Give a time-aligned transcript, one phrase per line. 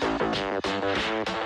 [0.00, 1.41] Thank you.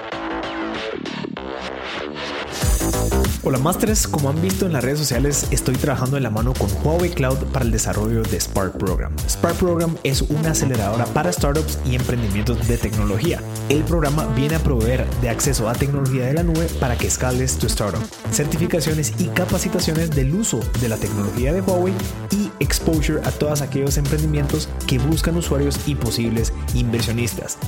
[3.48, 6.68] Hola Masters, como han visto en las redes sociales, estoy trabajando en la mano con
[6.82, 9.14] Huawei Cloud para el desarrollo de Spark Program.
[9.28, 13.40] Spark Program es una aceleradora para startups y emprendimientos de tecnología.
[13.68, 17.56] El programa viene a proveer de acceso a tecnología de la nube para que escales
[17.56, 18.02] tu startup,
[18.32, 21.94] certificaciones y capacitaciones del uso de la tecnología de Huawei
[22.32, 27.58] y exposure a todos aquellos emprendimientos que buscan usuarios y posibles inversionistas.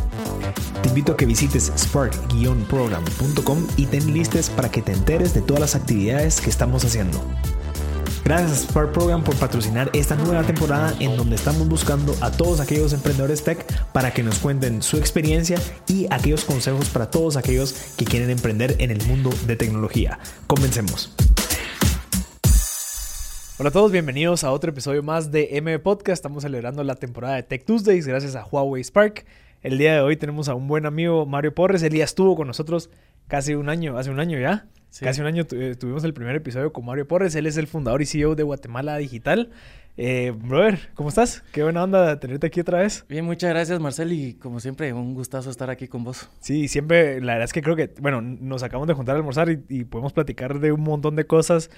[0.82, 5.60] Te invito a que visites spark-program.com y ten listes para que te enteres de todas
[5.60, 7.20] las actividades que estamos haciendo.
[8.24, 12.60] Gracias a Spark Program por patrocinar esta nueva temporada en donde estamos buscando a todos
[12.60, 17.72] aquellos emprendedores tech para que nos cuenten su experiencia y aquellos consejos para todos aquellos
[17.96, 20.18] que quieren emprender en el mundo de tecnología.
[20.46, 21.14] Comencemos.
[23.58, 26.18] Hola a todos, bienvenidos a otro episodio más de M Podcast.
[26.18, 29.24] Estamos celebrando la temporada de Tech Tuesdays gracias a Huawei Spark.
[29.60, 31.82] El día de hoy tenemos a un buen amigo, Mario Porres.
[31.82, 32.90] Él ya estuvo con nosotros
[33.26, 34.66] casi un año, hace un año ya.
[35.00, 37.34] Casi un año eh, tuvimos el primer episodio con Mario Porres.
[37.34, 39.50] Él es el fundador y CEO de Guatemala Digital.
[39.96, 41.42] Eh, brother, ¿cómo estás?
[41.50, 43.04] Qué buena onda tenerte aquí otra vez.
[43.08, 46.30] Bien, muchas gracias Marcel y como siempre un gustazo estar aquí con vos.
[46.38, 49.50] Sí, siempre, la verdad es que creo que, bueno, nos acabamos de juntar a almorzar
[49.50, 51.68] y, y podemos platicar de un montón de cosas,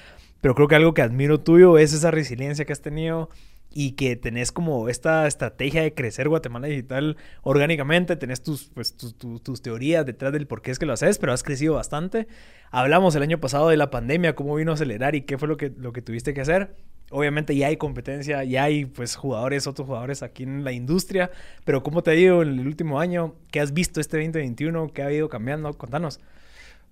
[0.43, 3.31] pero creo que algo que admiro tuyo es esa resiliencia que has tenido
[3.73, 9.17] y que tenés como esta estrategia de crecer Guatemala Digital orgánicamente, tenés tus, pues, tus,
[9.17, 12.27] tus, teorías detrás del por qué es que lo haces, pero has crecido bastante.
[12.71, 15.57] Hablamos el año pasado de la pandemia, cómo vino a acelerar y qué fue lo
[15.57, 16.75] que, lo que tuviste que hacer.
[17.13, 21.31] Obviamente ya hay competencia, ya hay pues jugadores, otros jugadores aquí en la industria,
[21.65, 23.35] pero ¿cómo te ha ido en el último año?
[23.51, 24.93] ¿Qué has visto este 2021?
[24.93, 25.73] ¿Qué ha ido cambiando?
[25.75, 26.21] Contanos.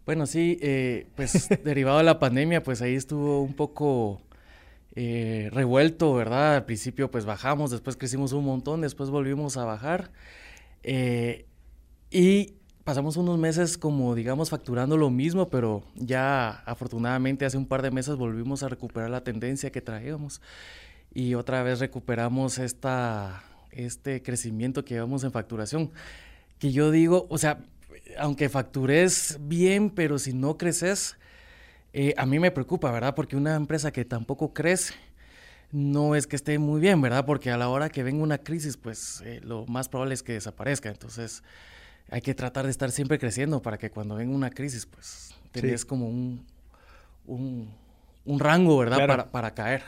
[0.06, 4.22] Bueno, sí, eh, pues derivado de la pandemia, pues ahí estuvo un poco
[5.00, 6.56] eh, revuelto, ¿verdad?
[6.56, 10.10] Al principio pues bajamos, después crecimos un montón, después volvimos a bajar.
[10.82, 11.46] Eh,
[12.10, 17.82] y pasamos unos meses como digamos facturando lo mismo, pero ya afortunadamente hace un par
[17.82, 20.40] de meses volvimos a recuperar la tendencia que traíamos
[21.14, 25.92] y otra vez recuperamos esta, este crecimiento que llevamos en facturación.
[26.58, 27.60] Que yo digo, o sea,
[28.18, 31.16] aunque factures bien, pero si no creces,
[31.92, 33.14] eh, a mí me preocupa, ¿verdad?
[33.14, 34.94] Porque una empresa que tampoco crece,
[35.72, 37.24] no es que esté muy bien, ¿verdad?
[37.24, 40.32] Porque a la hora que venga una crisis, pues eh, lo más probable es que
[40.32, 40.88] desaparezca.
[40.88, 41.42] Entonces,
[42.10, 45.84] hay que tratar de estar siempre creciendo para que cuando venga una crisis, pues tenés
[45.84, 46.44] como un,
[47.26, 49.06] un, rango, ¿verdad?
[49.06, 49.82] Para, para caer.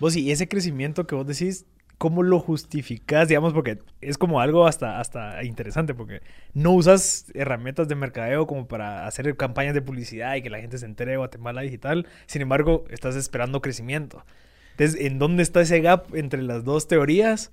[0.00, 1.64] Vos, y ese crecimiento que vos decís,
[1.98, 3.28] ¿cómo lo justificas?
[3.28, 6.20] Digamos, porque es como algo hasta, hasta interesante, porque
[6.52, 10.78] no usas herramientas de mercadeo como para hacer campañas de publicidad y que la gente
[10.78, 12.06] se entere de Guatemala Digital.
[12.26, 14.24] Sin embargo, estás esperando crecimiento.
[14.72, 17.52] Entonces, ¿en dónde está ese gap entre las dos teorías?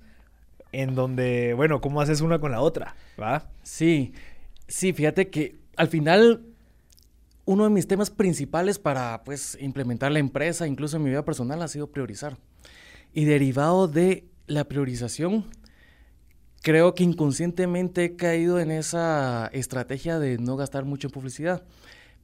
[0.72, 2.96] En donde, bueno, ¿cómo haces una con la otra?
[3.20, 3.50] ¿Va?
[3.62, 4.12] Sí,
[4.66, 6.46] sí, fíjate que al final
[7.44, 11.62] uno de mis temas principales para pues implementar la empresa, incluso en mi vida personal,
[11.62, 12.38] ha sido priorizar.
[13.12, 15.46] Y derivado de la priorización,
[16.62, 21.64] creo que inconscientemente he caído en esa estrategia de no gastar mucho en publicidad.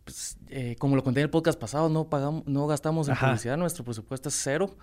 [0.05, 3.57] Pues, eh, como lo conté en el podcast pasado, no, pagamos, no gastamos en publicidad,
[3.57, 4.77] nuestro presupuesto es cero.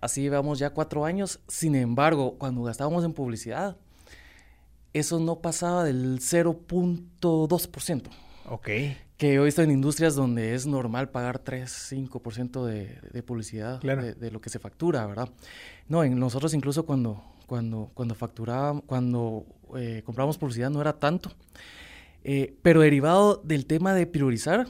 [0.00, 1.40] Así llevamos ya cuatro años.
[1.48, 3.76] Sin embargo, cuando gastábamos en publicidad,
[4.92, 8.10] eso no pasaba del 0.2%.
[8.48, 8.68] Ok.
[9.16, 14.14] Que he visto en industrias donde es normal pagar 3, 5% de, de publicidad de,
[14.14, 15.28] de, lo que se factura, ¿verdad?
[15.88, 19.46] No, en nosotros incluso cuando, cuando, cuando facturábamos, cuando
[19.76, 21.30] eh, compramos publicidad no era tanto.
[22.24, 24.66] Eh, pero derivado del tema de priorizar,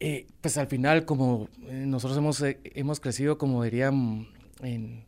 [0.00, 4.28] eh, pues al final como nosotros hemos, hemos crecido, como dirían
[4.62, 5.04] en,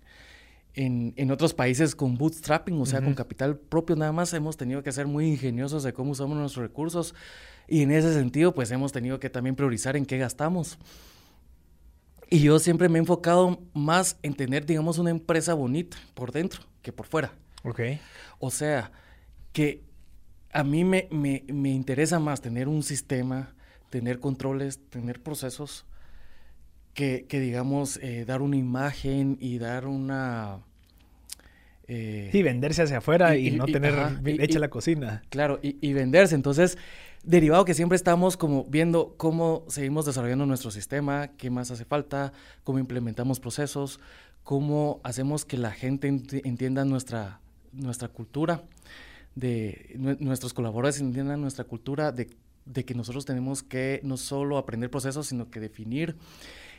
[0.75, 4.83] en, en, otros países con bootstrapping, o sea, con capital propio nada más, hemos tenido
[4.83, 7.15] que ser muy ingeniosos de cómo usamos nuestros recursos
[7.69, 10.79] y en ese sentido, pues hemos tenido que también priorizar en qué gastamos.
[12.29, 16.63] Y yo siempre me he enfocado más en tener, digamos, una empresa bonita por dentro
[16.83, 17.33] que por fuera.
[17.63, 17.81] Ok.
[18.39, 18.93] O sea,
[19.53, 19.85] que
[20.53, 23.55] a mí me, me, me interesa más tener un sistema,
[23.91, 25.87] tener controles, tener procesos,
[26.95, 30.61] que, que digamos, eh, dar una imagen y dar una...
[31.87, 33.95] Eh, sí, venderse hacia afuera y, no tener
[34.41, 35.23] hecha la cocina.
[35.29, 36.35] Claro, y, y venderse.
[36.35, 36.79] Entonces,
[37.25, 42.33] derivado que siempre estamos como viendo cómo seguimos desarrollando nuestro sistema, qué más hace falta,
[42.63, 44.01] cómo implementamos procesos,
[44.45, 47.41] cómo hacemos que la gente entienda nuestra,
[47.73, 48.63] nuestra cultura,
[49.35, 52.31] de nuestros colaboradores entiendan nuestra cultura, de,
[52.67, 56.17] de, que nosotros tenemos que no solo aprender procesos, sino que definir.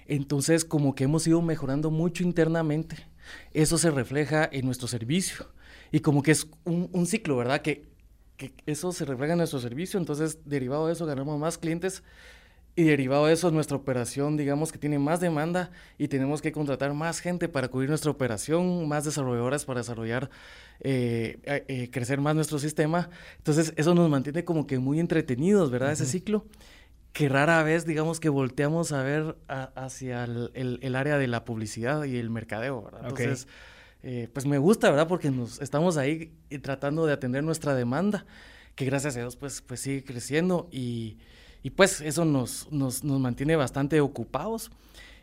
[0.07, 3.07] Entonces, como que hemos ido mejorando mucho internamente,
[3.53, 5.47] eso se refleja en nuestro servicio.
[5.91, 7.61] Y como que es un, un ciclo, ¿verdad?
[7.61, 7.95] Que
[8.37, 12.03] que eso se refleja en nuestro servicio, entonces derivado de eso ganamos más clientes
[12.75, 16.93] y derivado de eso nuestra operación, digamos que tiene más demanda y tenemos que contratar
[16.93, 20.29] más gente para cubrir nuestra operación, más desarrolladoras para desarrollar,
[20.81, 23.09] eh, eh, crecer más nuestro sistema.
[23.37, 25.93] Entonces eso nos mantiene como que muy entretenidos, ¿verdad?
[25.93, 26.45] Ese ciclo
[27.15, 32.17] que rara vez, digamos, que volteamos a ver hacia el, área de la publicidad y
[32.17, 33.03] el mercadeo, ¿verdad?
[33.07, 33.47] Entonces,
[34.03, 35.07] eh, pues me gusta, ¿verdad?
[35.07, 38.25] Porque nos estamos ahí tratando de atender nuestra demanda,
[38.75, 41.17] que gracias a Dios, pues, pues sigue creciendo y,
[41.77, 44.69] pues eso nos, nos, mantiene bastante ocupados.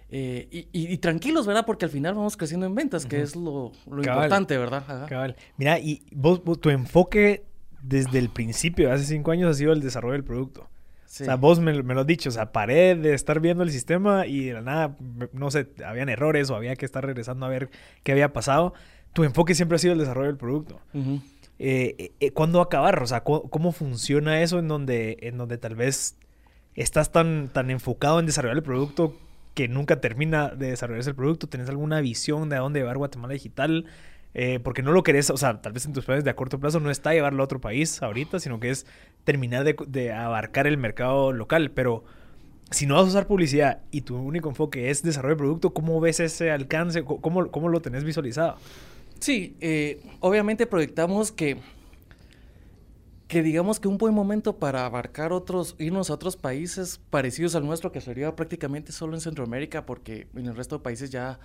[0.09, 1.67] Eh, y, tranquilos, ¿verdad?
[1.67, 5.07] Porque al final vamos creciendo en ventas, que es lo, importante, ¿verdad?
[5.11, 5.37] Cabal.
[5.59, 7.45] Mira, y vos, tu enfoque
[7.83, 10.72] desde el principio, hace cinco años, ha sido el desarrollo del producto.
[11.13, 14.27] O sea, vos me, lo has dicho, o sea, paré de estar viendo el sistema
[14.27, 14.97] y de la nada,
[15.35, 17.69] no sé, habían errores o había que estar regresando a ver
[18.03, 18.73] qué había pasado.
[19.13, 20.81] Tu enfoque siempre ha sido el desarrollo del producto.
[20.95, 23.03] eh, eh, eh ¿Cuándo acabar?
[23.03, 26.17] O sea, ¿cómo, funciona eso en donde, en donde tal vez
[26.77, 29.15] estás tan, tan enfocado en desarrollar el producto
[29.53, 31.47] que nunca termina de desarrollarse el producto?
[31.47, 33.85] ¿Tienes alguna visión de a dónde llevar Guatemala Digital?
[34.35, 36.59] Eh, porque no lo querés, o sea, tal vez en tus planes de a corto
[36.59, 38.87] plazo no está llevarlo a otro país ahorita, sino que es
[39.25, 41.71] terminar de, abarcar el mercado local.
[41.71, 42.05] Pero
[42.71, 46.01] si no vas a usar publicidad y tu único enfoque es desarrollo de producto, ¿cómo
[46.01, 47.05] ves ese alcance?
[47.05, 48.57] ¿Cómo, cómo lo tenés visualizado?
[49.21, 51.59] Sí, eh, obviamente proyectamos que,
[53.29, 57.67] que digamos que un buen momento para abarcar otros, irnos a otros países parecidos al
[57.67, 61.39] nuestro, que sería prácticamente solo en Centroamérica, porque en el resto de países ya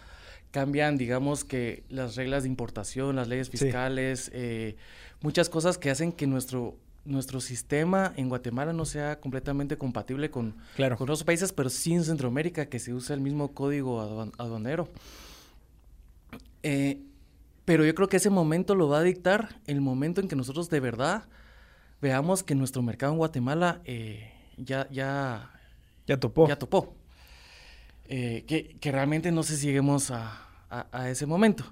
[0.52, 4.76] cambian, digamos que las reglas de importación, las leyes fiscales, eh,
[5.22, 6.78] muchas cosas que hacen que nuestro
[7.08, 12.04] nuestro sistema en Guatemala no sea completamente compatible con, con otros países, pero sí en
[12.04, 14.02] Centroamérica, que se usa el mismo código
[14.38, 14.90] aduanero.
[16.64, 17.02] Eh,
[17.64, 20.70] pero yo creo que ese momento lo va a dictar el momento en que nosotros
[20.70, 21.24] de verdad
[22.02, 25.52] veamos que nuestro mercado en Guatemala eh, ya, ya,
[26.06, 26.48] ya topó.
[26.48, 26.97] Ya topó.
[28.08, 31.64] Que, que, realmente no sé si lleguemos a, a, ese momento.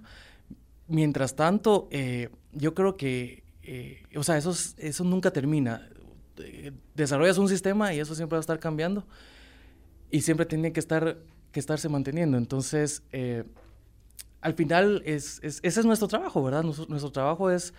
[0.88, 5.88] Mientras tanto, eh, yo creo que, eh, o sea, eso, eso nunca termina.
[6.38, 9.06] Eh, desarrollas un sistema y eso siempre va a estar cambiando
[10.12, 11.18] y siempre tiene que, estar,
[11.52, 12.38] que estarse manteniendo.
[12.38, 13.04] Entonces,
[14.42, 16.64] al final, es, ese es nuestro trabajo, ¿verdad?
[16.64, 17.74] nuestro trabajo es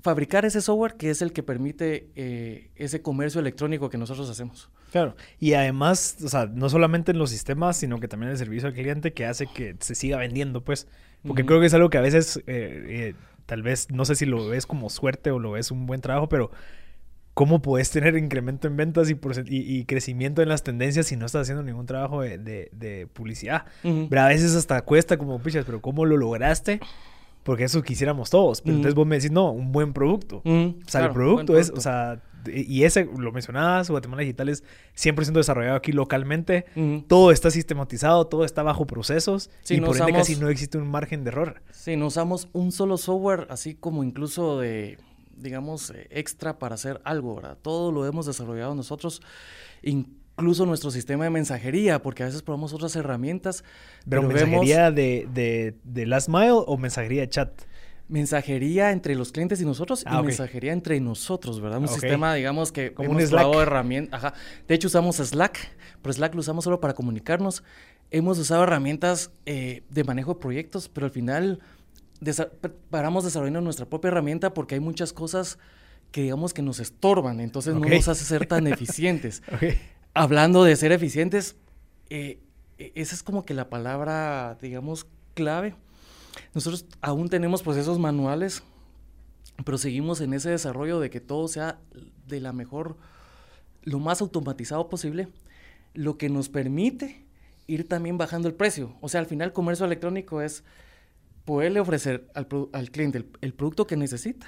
[0.00, 4.70] fabricar ese software que es el que permite eh, ese comercio electrónico que nosotros hacemos.
[4.92, 8.68] Claro, y además, o sea, no solamente en los sistemas, sino que también el servicio
[8.68, 10.86] al cliente que hace que se siga vendiendo, pues,
[11.26, 13.14] porque creo que es algo que a veces, eh, eh,
[13.46, 16.28] tal vez, no sé si lo ves como suerte o lo ves un buen trabajo,
[16.28, 16.50] pero
[17.34, 21.42] ¿cómo puedes tener incremento en ventas y, y, crecimiento en las tendencias si no estás
[21.42, 23.64] haciendo ningún trabajo de, publicidad?
[23.82, 26.80] Pero a veces hasta cuesta como pichas, pero ¿cómo lo lograste?
[27.44, 28.60] Porque eso quisiéramos todos.
[28.60, 30.42] Pero entonces vos me decís, no, un buen producto.
[30.44, 34.64] o sea, el producto es, o sea, y ese lo mencionabas, Guatemala Digital es
[34.96, 36.64] 100% desarrollado aquí localmente.
[37.06, 39.50] Todo está sistematizado, todo está bajo procesos.
[39.68, 41.62] y por ende casi no existe un margen de error.
[41.70, 44.98] Sí, no usamos un solo software, así como incluso de,
[45.36, 47.58] digamos, extra para hacer algo, ¿verdad?
[47.60, 49.22] Todo lo hemos desarrollado nosotros
[50.38, 53.64] incluso nuestro sistema de mensajería, porque a veces probamos otras herramientas.
[54.08, 57.62] ¿Pero, mensajería de, de, last mile o mensajería de chat?
[58.08, 61.78] Mensajería entre los clientes y nosotros y ah, mensajería entre nosotros, ¿verdad?
[61.78, 64.22] Un sistema, digamos, que Como hemos un herramientas.
[64.22, 64.34] Ajá.
[64.68, 65.58] De hecho, usamos Slack,
[66.02, 67.62] pero Slack lo usamos solo para comunicarnos.
[68.10, 71.60] Hemos usado herramientas eh, de manejo de proyectos, pero al final
[72.90, 75.58] paramos desarrollando nuestra propia herramienta porque hay muchas cosas
[76.10, 79.42] que digamos que nos estorban, entonces no nos hace ser tan eficientes.
[79.52, 79.78] okay
[80.14, 81.56] hablando de ser eficientes,
[82.08, 82.38] eh,
[82.78, 85.74] e-, esa es como que la palabra, digamos, clave.
[86.54, 88.62] Nosotros aún tenemos procesos manuales,
[89.64, 91.78] pero seguimos en ese desarrollo de que todo sea
[92.26, 92.96] de la mejor,
[93.82, 95.28] lo más automatizado posible,
[95.92, 97.24] lo que nos permite
[97.66, 98.96] ir también bajando el precio.
[99.00, 100.64] O sea, al final el comercio electrónico es
[101.44, 102.46] poderle ofrecer al,
[102.90, 104.46] cliente el, producto que necesita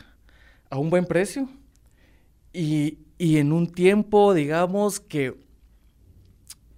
[0.71, 1.49] a un buen precio
[2.53, 5.46] y, y en un tiempo, digamos, que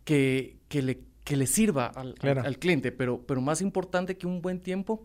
[0.09, 5.05] que, le, le sirva al, cliente, pero, pero más importante que un buen tiempo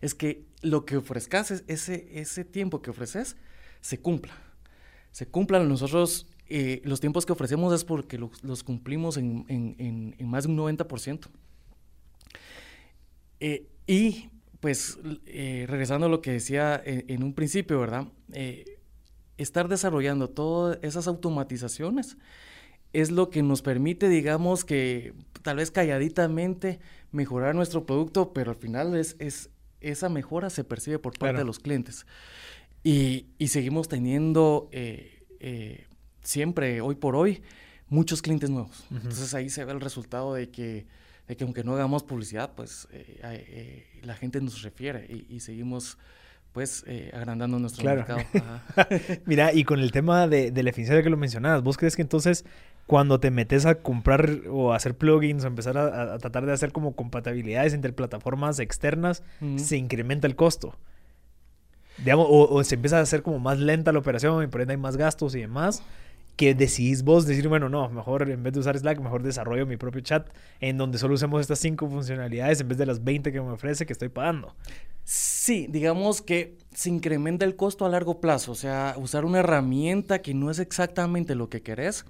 [0.00, 3.36] es que lo que ofrezcas, ese, ese tiempo que ofreces,
[3.80, 4.32] se cumpla.
[5.10, 10.50] Se cumplan nosotros, eh, los tiempos que ofrecemos es porque los, cumplimos en, más de
[10.50, 11.26] un 90%.
[13.40, 14.28] Eh, y
[14.60, 18.06] pues eh, regresando a lo que decía en, un principio, ¿verdad?
[19.36, 22.16] estar desarrollando todas esas automatizaciones
[22.94, 26.80] es lo que nos permite, digamos, que tal vez calladitamente
[27.12, 31.44] mejorar nuestro producto, pero al final es, es esa mejora se percibe por parte de
[31.44, 32.06] los clientes.
[32.82, 35.86] Y, y seguimos teniendo eh, eh,
[36.22, 37.42] siempre, hoy por hoy,
[37.88, 38.84] muchos clientes nuevos.
[38.90, 40.86] Entonces ahí se ve el resultado de que,
[41.28, 45.98] de que aunque no hagamos publicidad, pues eh, la gente nos refiere y, seguimos
[46.52, 48.20] pues agrandando nuestro mercado.
[49.26, 52.02] Mira, y con el tema de, de la eficiencia que lo mencionabas, ¿vos crees que
[52.02, 52.44] entonces
[52.86, 56.72] cuando te metes a comprar o a hacer plugins o empezar a, tratar de hacer
[56.72, 59.22] como compatibilidades entre plataformas externas,
[59.56, 60.76] se incrementa el costo.
[61.98, 64.78] Digamos, o, se empieza a hacer como más lenta la operación y por ende hay
[64.78, 65.82] más gastos y demás,
[66.36, 69.76] que decidís vos decir, bueno, no, mejor en vez de usar Slack, mejor desarrollo mi
[69.76, 70.28] propio chat
[70.60, 73.86] en donde solo usemos estas cinco funcionalidades en vez de las 20 que me ofrece
[73.86, 74.54] que estoy pagando.
[75.04, 80.20] Sí, digamos que se incrementa el costo a largo plazo, o sea, usar una herramienta
[80.20, 82.04] que no es exactamente lo que querés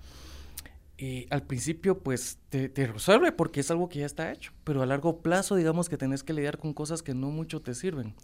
[0.96, 4.86] y al principio pues te, resuelve porque es algo que ya está hecho, pero a
[4.86, 8.14] largo plazo digamos que tenés que lidiar con cosas que no mucho te sirven.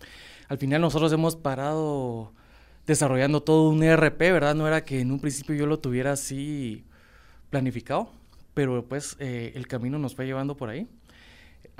[0.48, 2.32] Al final nosotros hemos parado
[2.86, 4.54] desarrollando todo un ERP, ¿verdad?
[4.54, 6.84] No era que en un principio yo lo tuviera así
[7.50, 8.10] planificado,
[8.54, 10.88] pero pues eh, el camino nos fue llevando por ahí.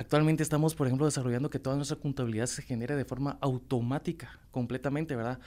[0.01, 5.15] Actualmente estamos, por ejemplo, desarrollando que toda nuestra contabilidad se genere de forma automática, completamente,
[5.15, 5.41] ¿verdad?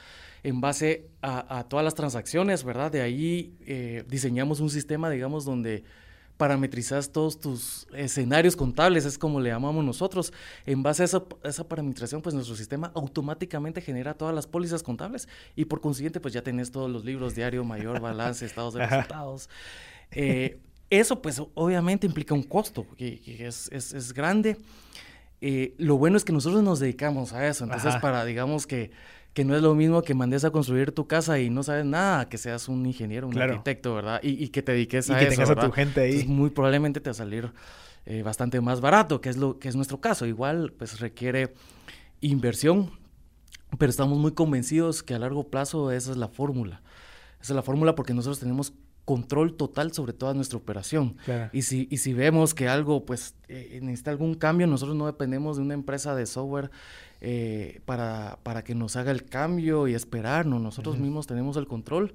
[0.44, 2.92] En base a, todas las transacciones, ¿verdad?
[2.92, 5.84] De ahí eh, diseñamos un sistema, digamos, donde
[6.38, 10.32] parametrizas todos tus escenarios contables, es como le llamamos nosotros.
[10.68, 15.28] En base a esa, esa, parametrización, pues nuestro sistema automáticamente genera todas las pólizas contables
[15.56, 19.50] y por consiguiente, pues ya tenés todos los libros, diario, mayor, balance, estados de resultados.
[20.12, 20.60] Eh,
[21.00, 24.58] eso pues obviamente implica un costo que, es, es, es, grande.
[25.42, 28.92] Eh, lo bueno es que nosotros nos dedicamos a eso, entonces para, digamos que,
[29.34, 32.30] que no es lo mismo que mandes a construir tu casa y no sabes nada,
[32.30, 34.20] que seas un ingeniero, un arquitecto, ¿verdad?
[34.24, 36.26] Y, y, que te dediques a y que tengas a tu gente ahí.
[36.26, 37.52] muy probablemente te va a salir
[38.06, 40.26] eh, bastante más barato, que es, lo, que es nuestro caso.
[40.26, 41.54] Igual pues requiere
[42.22, 42.92] inversión,
[43.80, 46.82] pero estamos muy convencidos que a largo plazo esa es la fórmula.
[47.42, 48.74] Esa es la fórmula porque nosotros tenemos
[49.06, 51.18] control total sobre toda nuestra operación.
[51.52, 55.58] Y, si, y si vemos que algo pues eh, necesita algún cambio, nosotros no dependemos
[55.58, 56.72] de una empresa de software
[57.22, 60.62] eh, para, para, que nos haga el cambio y esperarnos.
[60.62, 62.14] Nosotros mismos tenemos el control.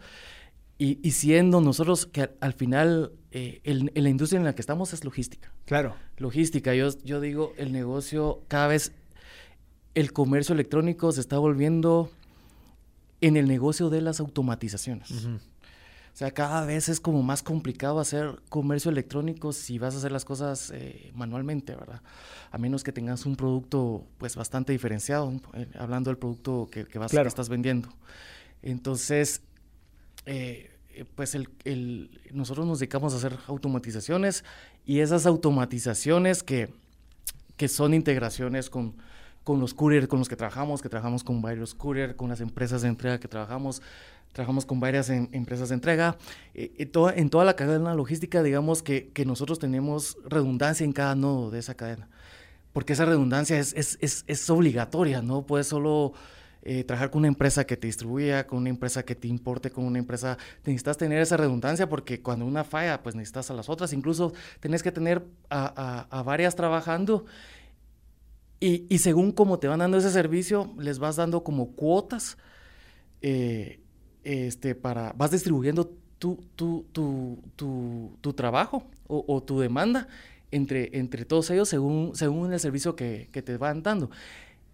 [0.78, 4.92] Y, y siendo nosotros que al, final eh, el, la industria en la que estamos
[4.92, 5.52] es logística.
[5.66, 5.94] Claro.
[6.16, 6.74] Logística.
[6.74, 8.92] Yo, yo digo, el negocio cada vez,
[9.94, 12.10] el comercio electrónico se está volviendo
[13.20, 15.10] en el negocio de las automatizaciones.
[16.18, 20.24] Sea, cada vez es como más complicado hacer comercio electrónico si vas a hacer las
[20.24, 22.02] cosas eh, manualmente, ¿verdad?
[22.50, 27.12] A menos que tengas un producto pues bastante diferenciado, eh, hablando del producto que, vas,
[27.12, 27.88] que estás vendiendo.
[28.62, 29.42] Entonces,
[30.26, 30.72] eh,
[31.14, 34.42] pues el, nosotros nos dedicamos a hacer automatizaciones
[34.84, 36.74] y esas automatizaciones que,
[37.56, 38.96] que son integraciones con,
[39.44, 42.82] con los couriers con los que trabajamos, que trabajamos con varios couriers, con las empresas
[42.82, 43.82] de entrega que trabajamos,
[44.38, 46.16] trabajamos con varias em, empresas de entrega.
[46.54, 51.16] Eh, eh, en toda la cadena logística, digamos que, que, nosotros tenemos redundancia en cada
[51.16, 52.08] nodo de esa cadena,
[52.72, 56.12] porque esa redundancia es, es, es, es obligatoria, no puedes solo
[56.62, 59.84] eh, trabajar con una empresa que te distribuya, con una empresa que te importe, con
[59.84, 63.92] una empresa, necesitas tener esa redundancia porque cuando una falla, pues necesitas a las otras,
[63.92, 67.26] incluso tenés que tener a, a, a varias trabajando.
[68.60, 72.38] Y, y, según cómo te van dando ese servicio, les vas dando como cuotas
[73.20, 73.80] eh,
[74.24, 77.38] este, para, vas distribuyendo tu, tu, tu,
[78.20, 80.08] tu trabajo o, o, tu demanda
[80.50, 84.10] entre, entre todos ellos según, según el servicio que, que te van dando.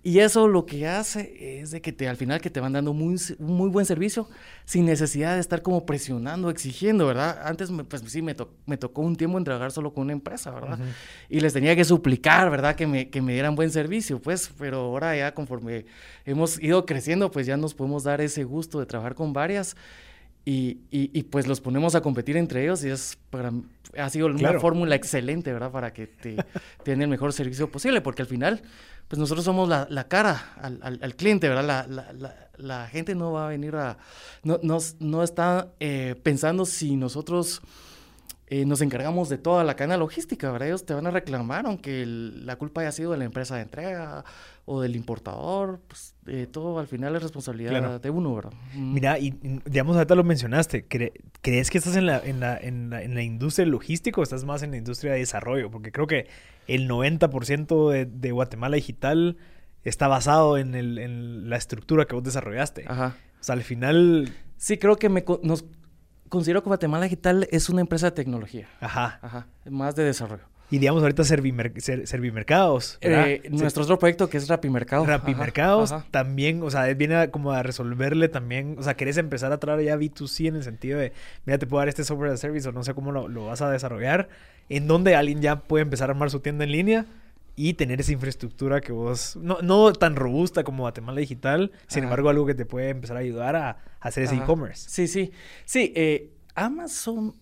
[0.06, 2.92] Y eso lo que hace es de que te, al final que te van dando
[2.92, 4.28] muy, muy buen servicio
[4.66, 7.40] sin necesidad de estar como presionando, exigiendo, ¿verdad?
[7.42, 10.78] Antes, pues sí, me, me tocó un tiempo entregar solo con una empresa, ¿verdad?
[11.30, 12.76] Y les tenía que suplicar, ¿verdad?
[12.76, 15.86] Que me, que me dieran buen servicio, pues, pero ahora ya conforme
[16.26, 19.74] hemos ido creciendo, pues ya nos podemos dar ese gusto de trabajar con varias
[20.46, 23.50] y, y, pues los ponemos a competir entre ellos y es para,
[23.96, 25.70] ha sido una fórmula excelente, ¿verdad?
[25.70, 26.36] Para que te,
[26.84, 28.62] den el mejor servicio posible, porque al final
[29.08, 31.86] pues nosotros somos la, la cara al, al, cliente, ¿verdad?
[31.88, 33.96] La, la, la, gente no va a venir a,
[34.42, 37.62] no, no, no está eh, pensando si nosotros
[38.46, 40.68] eh, nos encargamos de toda la cadena logística, ¿verdad?
[40.68, 44.22] Ellos te van a reclamar, aunque la culpa haya sido de la empresa de entrega
[44.66, 48.52] o del importador, pues eh, todo al final es responsabilidad de uno, ¿verdad?
[48.74, 49.30] Mira, y
[49.64, 53.22] digamos, ahorita lo mencionaste, ¿crees que estás en la, en, la, en, la, en la
[53.22, 55.70] industria logística o estás más en la industria de desarrollo?
[55.70, 56.28] Porque creo que
[56.66, 59.38] el 90% de, de, Guatemala Digital
[59.84, 62.84] está basado en, el, en, la estructura que vos desarrollaste.
[62.88, 63.16] Ajá.
[63.40, 64.30] O sea, al final...
[64.56, 65.66] Sí, creo que me, nos
[66.28, 68.68] considero que Guatemala Digital es una empresa de tecnología.
[68.80, 69.18] Ajá.
[69.22, 69.46] Ajá.
[69.68, 70.44] Más de desarrollo.
[70.70, 72.98] Y digamos ahorita Servimer Servimercados.
[73.00, 75.06] Eh, nuestro otro proyecto que es Rapimercados.
[75.06, 79.84] Rapimercados también, o sea, viene como a resolverle también, o sea, querés empezar a traer
[79.84, 81.12] ya B2C en el sentido de,
[81.44, 83.60] mira, te puedo dar este software de service o no sé cómo lo, lo vas
[83.60, 84.28] a desarrollar,
[84.68, 87.06] en donde alguien ya puede empezar a armar su tienda en línea
[87.56, 92.28] y tener esa infraestructura que vos, no, no tan robusta como Guatemala Digital, sin embargo
[92.28, 94.88] algo que te puede empezar a ayudar a, hacer ese e-commerce.
[94.90, 95.30] Sí, sí,
[95.64, 97.36] sí, eh, Amazon,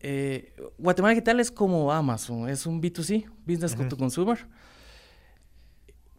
[0.00, 4.38] eh, Guatemala Digital es como Amazon, es un B2C, Business to Consumer,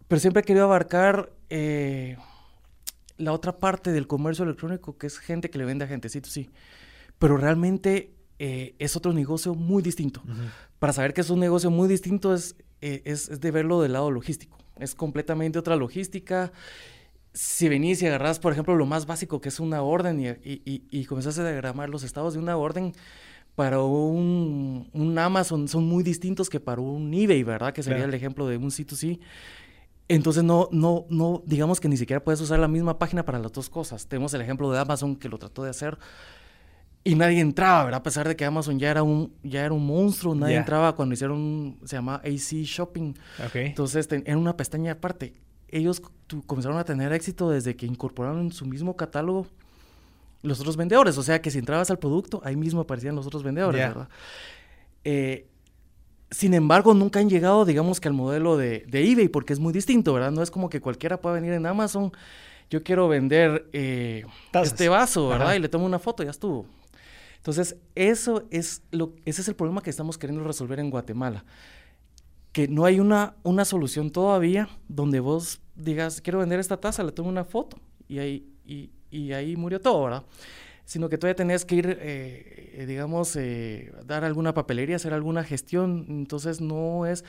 [0.08, 2.18] pero siempre he querido abarcar eh,
[3.18, 6.22] la otra parte del comercio electrónico, que es gente que le vende a gente, sí,
[6.24, 6.52] sí,
[7.18, 10.22] pero realmente es otro negocio muy distinto.
[10.78, 14.12] Para saber que es un negocio muy distinto es eh, es, de verlo del lado
[14.12, 14.58] logístico.
[14.80, 16.52] Es completamente otra logística.
[17.34, 20.84] Si venís y agarrás, por ejemplo, lo más básico que es una orden y, y,
[20.90, 22.94] y, comenzás a diagramar los estados de una orden,
[23.56, 27.74] para un, un, Amazon son muy distintos que para un eBay, ¿verdad?
[27.74, 29.20] Que sería el ejemplo de un C2C.
[30.10, 33.52] Entonces no, no, no, digamos que ni siquiera puedes usar la misma página para las
[33.52, 34.08] dos cosas.
[34.08, 35.98] Tenemos el ejemplo de Amazon que lo trató de hacer
[37.08, 38.02] y nadie entraba, ¿verdad?
[38.02, 41.14] A pesar de que Amazon ya era un, ya era un monstruo, nadie entraba cuando
[41.14, 43.14] hicieron, se llama AC Shopping.
[43.54, 45.34] Entonces, era una pestaña aparte.
[45.70, 46.02] Ellos
[46.46, 49.48] comenzaron a tener éxito desde que incorporaron en su mismo catálogo
[50.42, 51.18] los otros vendedores.
[51.18, 54.10] O sea, que si entrabas al producto, ahí mismo aparecían los otros vendedores, ¿verdad?
[55.06, 55.48] Eh,
[56.30, 59.72] sin embargo, nunca han llegado, digamos que al modelo de, de, eBay, porque es muy
[59.72, 60.32] distinto, ¿verdad?
[60.32, 62.12] No es como que cualquiera pueda venir en Amazon,
[62.70, 64.26] yo quiero vender eh,
[64.62, 65.54] este vaso, ¿verdad?
[65.54, 66.66] Y le tomo una foto, ya estuvo.
[67.48, 71.46] Entonces, eso es lo, ese es el problema que estamos queriendo resolver en Guatemala.
[72.52, 77.14] Que no hay una, una solución todavía donde vos digas, quiero vender esta taza, le
[77.14, 80.26] tomo una foto y ahí, y, ahí murió todo, ¿verdad?
[80.84, 86.06] Sino que todavía tenés que ir, eh, digamos, eh, dar alguna papelería, hacer alguna gestión.
[86.10, 87.24] Entonces, no es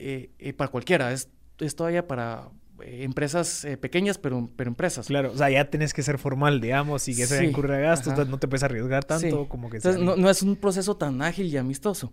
[0.00, 1.28] eh, para cualquiera, es,
[1.60, 2.50] es todavía para,
[2.82, 5.06] empresas eh, pequeñas, pero, pero empresas.
[5.06, 8.28] Claro, o sea, ya tienes que ser formal, digamos, y que se incurre a gastos,
[8.28, 11.56] no te puedes arriesgar tanto como que Entonces, no, es un proceso tan ágil y
[11.56, 12.12] amistoso.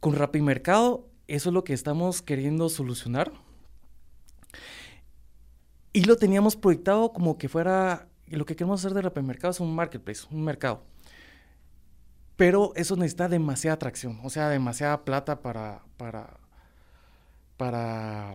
[0.00, 3.32] Con Mercado, eso es lo que estamos queriendo solucionar.
[5.92, 9.74] Y lo teníamos proyectado como que fuera, lo que queremos hacer de Mercado es un
[9.74, 10.84] marketplace, un mercado.
[12.36, 16.38] Pero eso necesita demasiada atracción, o sea, demasiada plata para, para,
[17.56, 18.34] para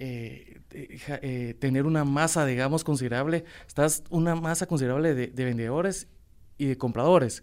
[0.00, 6.06] eh, eh, tener una masa, digamos, considerable, estás una masa considerable de, vendedores
[6.56, 7.42] y de compradores.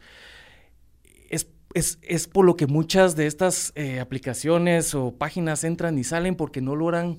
[1.29, 6.05] Es, es, es, por lo que muchas de estas eh, aplicaciones o páginas entran y
[6.05, 7.17] salen porque no logran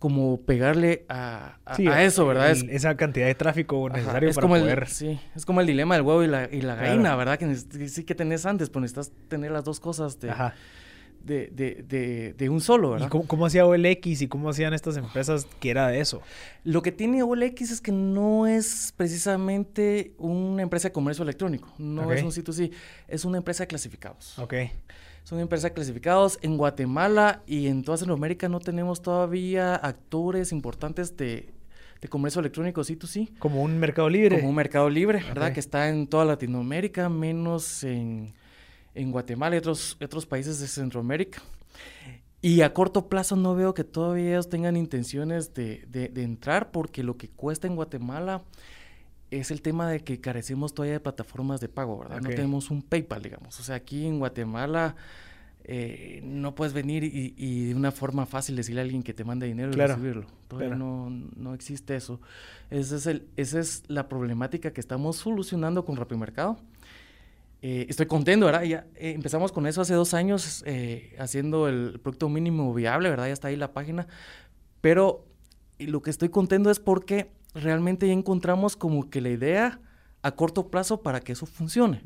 [0.00, 2.50] como pegarle a, a, eso, ¿verdad?
[2.50, 4.80] esa cantidad de tráfico necesario es para como poder...
[4.80, 7.38] El, sí, es como el dilema del huevo y la, y la gallina, ¿verdad?
[7.38, 7.54] Que
[7.88, 10.54] sí que tenés antes, pues necesitas tener las dos cosas de, Ajá
[11.24, 11.48] de,
[11.86, 13.06] de, de, un solo, ¿verdad?
[13.06, 16.22] ¿Y cómo, hacía OLX y cómo hacían estas empresas que era de eso?
[16.64, 22.12] Lo que tiene OLX es que no es precisamente una empresa de comercio electrónico, no
[22.12, 22.72] es un sitio así,
[23.08, 24.38] es una empresa de clasificados.
[24.38, 24.54] Ok.
[25.24, 26.38] Es una empresa de clasificados.
[26.42, 31.48] En Guatemala y en toda Centroamérica no tenemos todavía actores importantes de,
[32.00, 33.32] de comercio electrónico sí, tú sí.
[33.38, 34.36] Como un mercado libre.
[34.36, 35.52] Como un mercado libre, ¿verdad?
[35.52, 38.34] Que está en toda Latinoamérica, menos en
[38.94, 41.42] en Guatemala y otros, otros países de Centroamérica.
[42.40, 47.04] Y a corto plazo no veo que todavía ellos tengan intenciones de, de, entrar porque
[47.04, 48.42] lo que cuesta en Guatemala
[49.30, 52.20] es el tema de que carecemos todavía de plataformas de pago, ¿verdad?
[52.20, 53.60] No tenemos un PayPal, digamos.
[53.60, 54.96] O sea, aquí en Guatemala
[55.62, 59.46] eh, no puedes venir y, de una forma fácil decirle a alguien que te mande
[59.46, 60.26] dinero y recibirlo.
[60.48, 62.20] Todavía no, no, existe eso.
[62.70, 66.54] Ese es el, esa es la problemática que estamos solucionando con Rapimercado.
[66.54, 66.71] Mercado
[67.64, 68.64] eh, estoy contento, ¿verdad?
[68.64, 73.28] Ya eh, empezamos con eso hace dos años, eh, haciendo el producto mínimo viable, ¿verdad?
[73.28, 74.08] Ya está ahí la página.
[74.80, 75.24] Pero
[75.78, 79.80] lo que estoy contento es porque realmente ya encontramos como que la idea
[80.22, 82.02] a corto plazo para que eso funcione.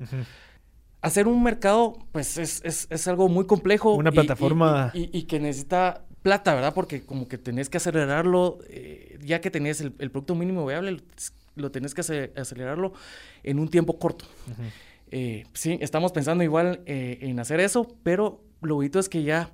[1.01, 3.95] Hacer un mercado, pues es, es, es, algo muy complejo.
[3.95, 4.91] Una plataforma.
[4.93, 6.75] Y, que necesita plata, ¿verdad?
[6.75, 8.59] Porque como que tenés que acelerarlo,
[9.23, 10.99] ya que tenés el, producto mínimo viable,
[11.55, 12.03] lo tenés que
[12.37, 12.93] acelerarlo
[13.43, 14.27] en un tiempo corto.
[15.11, 19.51] Eh, sí, estamos pensando igual eh, en hacer eso, pero lo bonito es que ya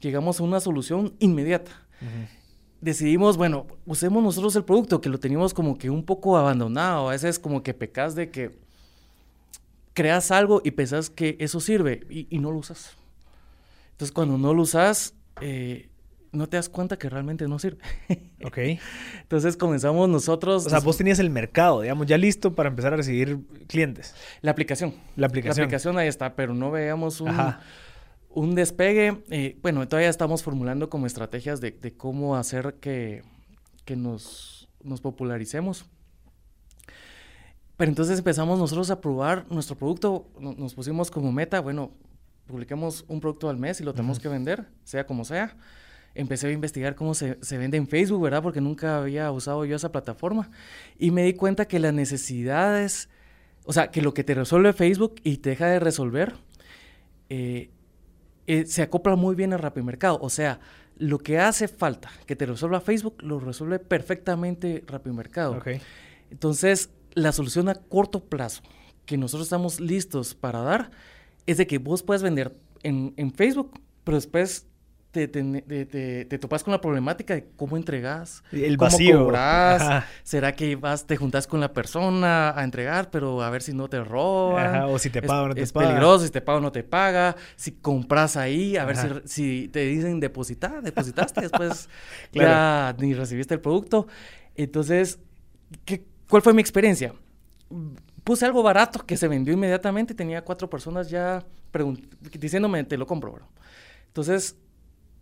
[0.00, 1.70] llegamos a una solución inmediata.
[2.80, 7.08] Decidimos, bueno, usemos nosotros el producto que lo teníamos como que un poco abandonado.
[7.08, 8.58] A veces como que pecas de que
[9.94, 12.96] creas algo y pensás que eso sirve y, no lo usas.
[13.92, 15.88] Entonces cuando no lo usas, eh,
[16.36, 17.78] no te das cuenta que realmente no sirve.
[18.44, 18.58] ok.
[19.22, 20.66] Entonces comenzamos nosotros.
[20.66, 24.14] O sea, vos tenías el mercado, digamos, ya listo para empezar a recibir clientes.
[24.42, 24.94] La aplicación.
[25.16, 25.58] La aplicación.
[25.58, 27.34] La aplicación ahí está, pero no veíamos un,
[28.30, 29.22] un despegue.
[29.30, 33.22] Eh, bueno, todavía estamos formulando como estrategias de, de cómo hacer que,
[33.84, 35.86] que nos, nos, popularicemos.
[37.76, 41.92] Pero entonces empezamos nosotros a probar nuestro producto, nos pusimos como meta, bueno,
[42.46, 45.56] publiquemos un producto al mes y lo tenemos que vender, sea como sea.
[46.16, 48.42] Empecé a investigar cómo se, se, vende en Facebook, ¿verdad?
[48.42, 50.50] Porque nunca había usado yo esa plataforma.
[50.98, 53.08] Y me di cuenta que las necesidades,
[53.64, 56.34] o sea, que lo que te resuelve Facebook y te deja de resolver,
[57.28, 57.70] eh,
[58.46, 60.18] eh, se acopla muy bien a Mercado.
[60.20, 60.60] O sea,
[60.98, 65.58] lo que hace falta que te resuelva Facebook, lo resuelve perfectamente Mercado.
[65.58, 65.80] Okay.
[66.30, 68.62] Entonces, la solución a corto plazo
[69.04, 70.90] que nosotros estamos listos para dar
[71.46, 74.66] es de que vos puedes vender en, en Facebook, pero después
[75.16, 79.18] te, te, te, topas con la problemática de cómo entregas, el cómo vacío.
[79.20, 83.72] cobras, será que vas, te juntas con la persona a entregar, pero a ver si
[83.72, 85.86] no te roban, Ajá, o si te paga o no te es paga.
[85.86, 89.68] peligroso, si te paga o no te paga, si compras ahí, a ver si, si,
[89.68, 91.88] te dicen depositar, depositaste, después
[92.32, 92.48] claro.
[92.48, 94.06] ya ni recibiste el producto.
[94.54, 95.18] Entonces,
[95.86, 97.14] ¿qué, ¿cuál fue mi experiencia?
[98.22, 101.42] Puse algo barato que se vendió inmediatamente, tenía cuatro personas ya
[102.38, 103.48] diciéndome, te lo compro, bro.
[104.08, 104.56] Entonces,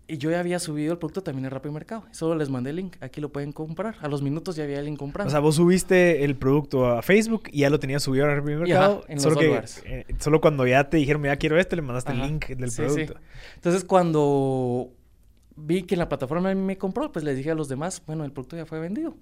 [0.07, 2.05] y yo ya había subido el producto también en Rappi Mercado.
[2.11, 2.97] Solo les mandé el link.
[3.01, 3.97] Aquí lo pueden comprar.
[4.01, 5.29] A los minutos ya había alguien comprando.
[5.29, 8.55] O sea, vos subiste el producto a Facebook y ya lo tenías subido a Rappi
[8.55, 8.99] Mercado.
[9.05, 9.83] Ajá, en solo los que, lugares.
[9.87, 12.23] eh, solo cuando ya te dijeron, ya quiero este, le mandaste Ajá.
[12.25, 13.15] el link del Sí, producto.
[13.15, 13.19] sí.
[13.57, 14.91] Entonces, cuando
[15.57, 18.33] vi que en la plataforma me compró, pues les dije a los demás, bueno, el
[18.33, 19.17] producto ya fue vendido.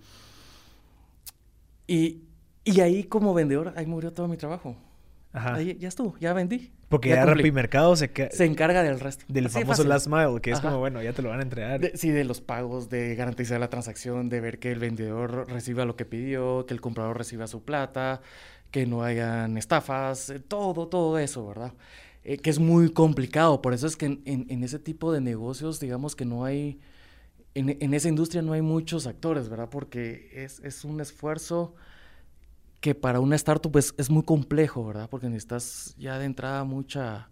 [1.87, 2.23] Y,
[2.65, 4.77] y ahí como vendedor, ahí murió todo mi trabajo.
[5.33, 5.55] Ajá.
[5.55, 6.73] Ahí ya estuvo, ya vendí.
[6.89, 7.25] Porque ya.
[7.25, 9.25] Rappi Mercado se, Se encarga del resto.
[9.29, 9.89] del Así famoso fácil.
[9.89, 10.69] last mile, que es Ajá.
[10.69, 11.81] como, bueno, ya te lo van a entregar.
[11.81, 15.87] De- sí, de los pagos, de garantizar la transacción, de ver que el vendedor reciba
[15.87, 18.21] lo que pidió, que el comprador reciba su plata,
[18.71, 21.73] que no hayan estafas, eh, todo, todo eso, ¿verdad?
[22.25, 25.21] Eh, que es muy complicado, por eso es que en, en- en ese tipo de
[25.23, 26.79] negocios, digamos que no hay,
[27.55, 29.69] en, en esa industria no hay muchos actores, ¿verdad?
[29.71, 31.75] Porque es, es un esfuerzo
[32.83, 35.09] que para una startup es, es muy complejo, ¿verdad?
[35.09, 37.29] Porque necesitas ya de entrada mucha,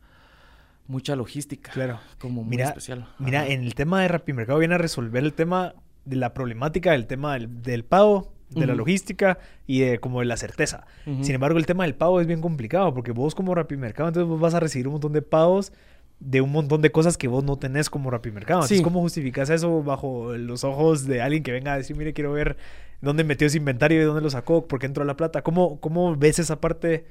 [0.86, 1.72] mucha logística.
[1.72, 1.98] Claro.
[2.18, 3.06] Como muy Mira, especial.
[3.18, 6.92] Mira, en el tema de Rappi Mercado viene a resolver el tema de la problemática
[6.92, 10.86] del tema del, del pago, de la logística y de como de la certeza.
[11.04, 14.28] Sin embargo, el tema del pago es bien complicado porque vos como Rappi Mercado, entonces
[14.28, 15.72] vos vas a recibir un montón de pagos
[16.20, 18.60] de un montón de cosas que vos no tenés como Rappi Mercado.
[18.60, 18.84] Entonces, Sí.
[18.84, 22.56] ¿cómo justificas eso bajo los ojos de alguien que venga a decir, mire, quiero ver
[23.00, 25.42] dónde metió ese inventario y dónde lo sacó, por qué entró la plata?
[25.42, 27.06] ¿Cómo, cómo ves esa parte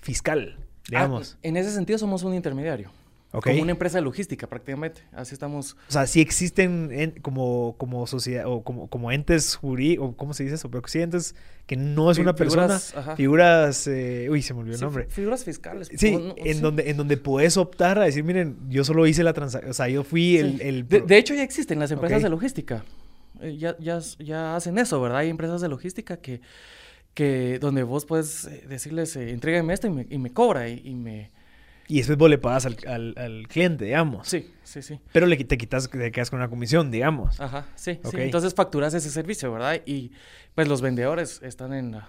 [0.00, 0.56] fiscal,
[0.88, 1.34] digamos?
[1.36, 2.90] Ah, en ese sentido somos un intermediario.
[3.32, 5.02] Como una empresa de logística prácticamente.
[5.12, 5.74] Así estamos.
[5.88, 10.32] O sea, sí existen en- como, como sociedad o como, como entes jurídicos, o ¿cómo
[10.32, 10.70] se dice eso?
[10.70, 11.34] Pero sí entes
[11.66, 13.16] que no es una persona, figuras, ajá.
[13.16, 15.04] figuras, eh, uy, se me olvidó el Sí, nombre.
[15.04, 15.90] fi- figuras fiscales.
[15.94, 16.60] Sí, no- en, sí.
[16.62, 19.88] Donde, en donde puedes optar a decir, miren, yo solo hice la transacción, o sea,
[19.88, 20.52] yo fui el...
[20.52, 20.58] Sí.
[20.62, 22.84] el de, hecho, ya existen las empresas de logística.
[23.40, 25.18] Eh, ya, ya, ya hacen eso, ¿verdad?
[25.18, 26.40] Hay empresas de logística que,
[27.14, 30.80] que donde vos puedes eh, decirles, eh, entrégame esto y me, y me cobra y,
[30.84, 31.30] y me...
[31.88, 34.26] Y después vos le pagas al, al, al cliente, digamos.
[34.28, 34.98] Sí, sí, sí.
[35.12, 37.40] Pero le, te quitas, te quedas con una comisión, digamos.
[37.40, 38.14] Ajá, sí, Ok.
[38.14, 38.20] sí.
[38.22, 39.80] Entonces facturas ese servicio, ¿verdad?
[39.86, 40.10] Y
[40.54, 42.08] pues los vendedores están en la,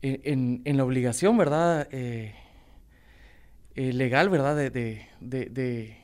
[0.00, 1.86] en, en- en la obligación, ¿verdad?
[1.92, 2.34] Eh,
[3.74, 4.56] eh, legal, ¿verdad?
[4.56, 5.96] De, de, de, de,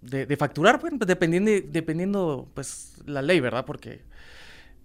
[0.00, 3.64] de- de facturar, pues, dependiendo, dependiendo, pues, la ley, ¿verdad?
[3.64, 4.02] Porque,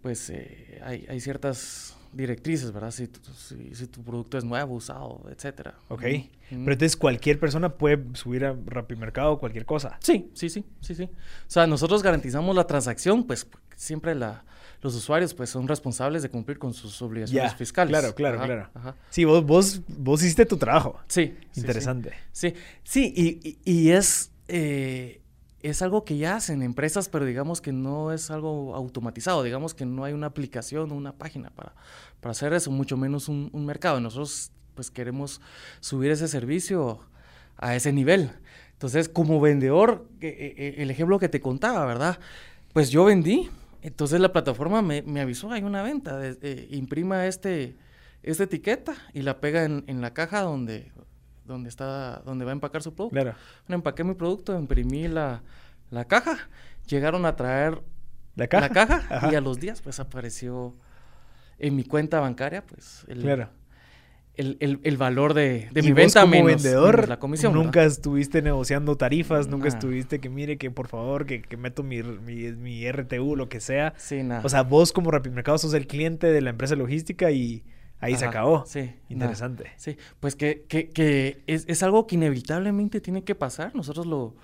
[0.02, 2.92] pues, eh, hay, hay ciertas directrices, ¿verdad?
[2.92, 5.76] Si tu, si, si tu producto es nuevo, usado, etcétera.
[5.88, 6.02] Ok.
[6.02, 9.98] Pero entonces cualquier persona puede subir a Rappi Mercado cualquier cosa.
[10.02, 11.04] Sí, sí, sí, sí, sí.
[11.04, 11.10] O
[11.50, 13.48] sea, nosotros garantizamos la transacción, pues
[13.78, 14.44] siempre la,
[14.82, 17.92] los usuarios pues son responsables de cumplir con sus obligaciones fiscales.
[17.92, 18.70] claro, claro, Ajá, claro.
[18.74, 18.96] ajá.
[19.10, 21.00] Sí, vos, vos, vos hiciste tu trabajo.
[21.08, 21.38] Sí.
[21.56, 22.12] Interesante.
[22.34, 25.22] Sí, sí, y, y- y es, eh,
[25.64, 29.86] es algo que ya hacen empresas, pero digamos que no es algo automatizado, digamos que
[29.86, 31.74] no hay una aplicación o una página para,
[32.20, 34.00] para hacer eso, mucho menos un, mercado.
[34.00, 35.42] Nosotros pues queremos
[35.80, 37.00] subir ese servicio
[37.58, 38.32] a ese nivel.
[38.74, 42.20] Entonces, como vendedor, eh, eh, el ejemplo que te contaba, ¿verdad?
[42.74, 43.50] Pues yo vendí,
[43.84, 47.76] entonces la plataforma me, me avisó, hay una venta, eh, imprima este,
[48.24, 50.92] esta etiqueta y la pega en, en la caja donde,
[51.52, 53.14] donde, está, donde va a empacar su producto.
[53.14, 53.36] Claro.
[53.68, 55.44] Bueno, empaqué mi producto, imprimí la,
[55.90, 56.38] la caja,
[56.88, 57.82] llegaron a traer
[58.36, 58.68] La caja.
[58.68, 59.30] la caja Ajá.
[59.32, 60.76] y a los días pues apareció
[61.60, 63.50] en mi cuenta bancaria pues el, Claro.
[64.36, 67.20] el, el- el valor de, de Y mi vos venta como menos, vendedor menos la
[67.20, 67.52] comisión.
[67.52, 67.66] ¿verdad?
[67.66, 72.02] nunca estuviste negociando tarifas, nunca estuviste que mire que por favor que, que meto mi,
[72.02, 73.94] mi, mi RTU, lo que sea.
[73.98, 74.42] Sí, nada.
[74.44, 77.64] O sea, vos como Rappi Mercado sos el cliente de la empresa logística y
[78.02, 78.66] ahí se acabó.
[78.66, 78.92] Sí.
[79.10, 79.72] Interesante.
[79.78, 83.74] sí, pues que, que, que es, es, algo que inevitablemente tiene que pasar.
[83.76, 84.36] Nosotros lo,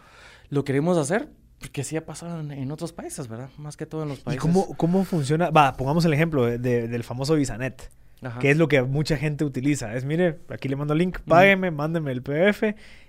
[0.49, 3.49] lo queremos hacer porque sí ha pasado en, otros países, ¿verdad?
[3.57, 4.41] Más que todo en los países.
[4.43, 5.49] ¿Y cómo, cómo funciona?
[5.49, 7.91] Va, pongamos el ejemplo de, del famoso Visanet.
[8.39, 9.95] Que es lo que mucha gente utiliza.
[9.95, 12.63] Es, mire, aquí le mando el link, págueme, mándeme el PDF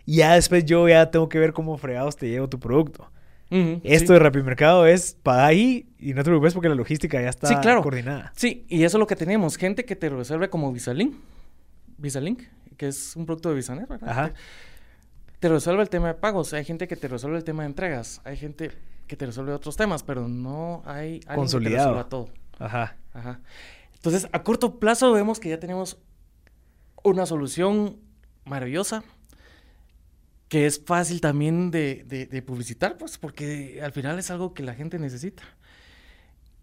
[0.04, 3.10] y ya después yo ya tengo que ver cómo fregados te llevo tu producto.
[3.50, 7.30] Esto de de Mercado es para ahí y no te preocupes porque la logística ya
[7.30, 8.32] está coordinada.
[8.36, 9.56] Sí, y eso es lo que tenemos.
[9.56, 11.14] Gente que te resuelve como Visalink,
[11.96, 12.42] Visalink,
[12.76, 14.08] que es un producto de Visanet, ¿verdad?
[14.08, 14.32] Ajá.
[15.40, 16.52] Te, resuelve el tema de pagos.
[16.52, 18.20] Hay gente que te resuelve el tema de entregas.
[18.24, 18.72] Hay gente
[19.06, 21.96] que te resuelve otros temas, pero no hay alguien Consolidado.
[21.96, 22.28] que te todo.
[22.58, 22.96] Ajá.
[23.14, 23.40] Ajá.
[23.94, 25.98] Entonces, a corto plazo vemos que ya tenemos
[27.02, 27.98] una solución
[28.44, 29.02] maravillosa
[30.48, 34.98] que es fácil también de, publicitar, pues, porque al final es algo que la gente
[34.98, 35.42] necesita.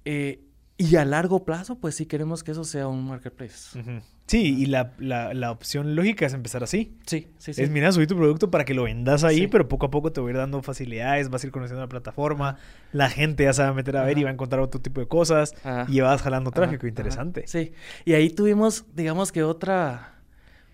[0.06, 0.42] Eh,
[0.78, 3.80] y a largo plazo, pues sí queremos que eso sea un marketplace.
[4.28, 6.98] Sí, y la, la, opción lógica es empezar así.
[7.06, 7.62] Sí, sí, sí.
[7.62, 10.20] Es, mira, subir tu producto para que lo vendas ahí, pero poco a poco te
[10.20, 12.58] voy a ir dando facilidades, vas a ir conociendo la plataforma,
[12.92, 15.00] la gente ya se va a meter a ver y va a encontrar otro tipo
[15.00, 15.54] de cosas,
[15.88, 17.46] y vas jalando tráfico, interesante.
[17.46, 17.72] Sí,
[18.04, 20.16] y ahí tuvimos, digamos que otra,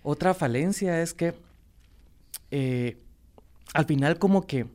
[0.02, 1.36] otra falencia es que
[2.52, 3.02] eh,
[3.74, 4.68] al final como que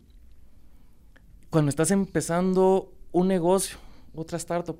[1.51, 3.79] cuando estás empezando un negocio,
[4.15, 4.79] otra startup,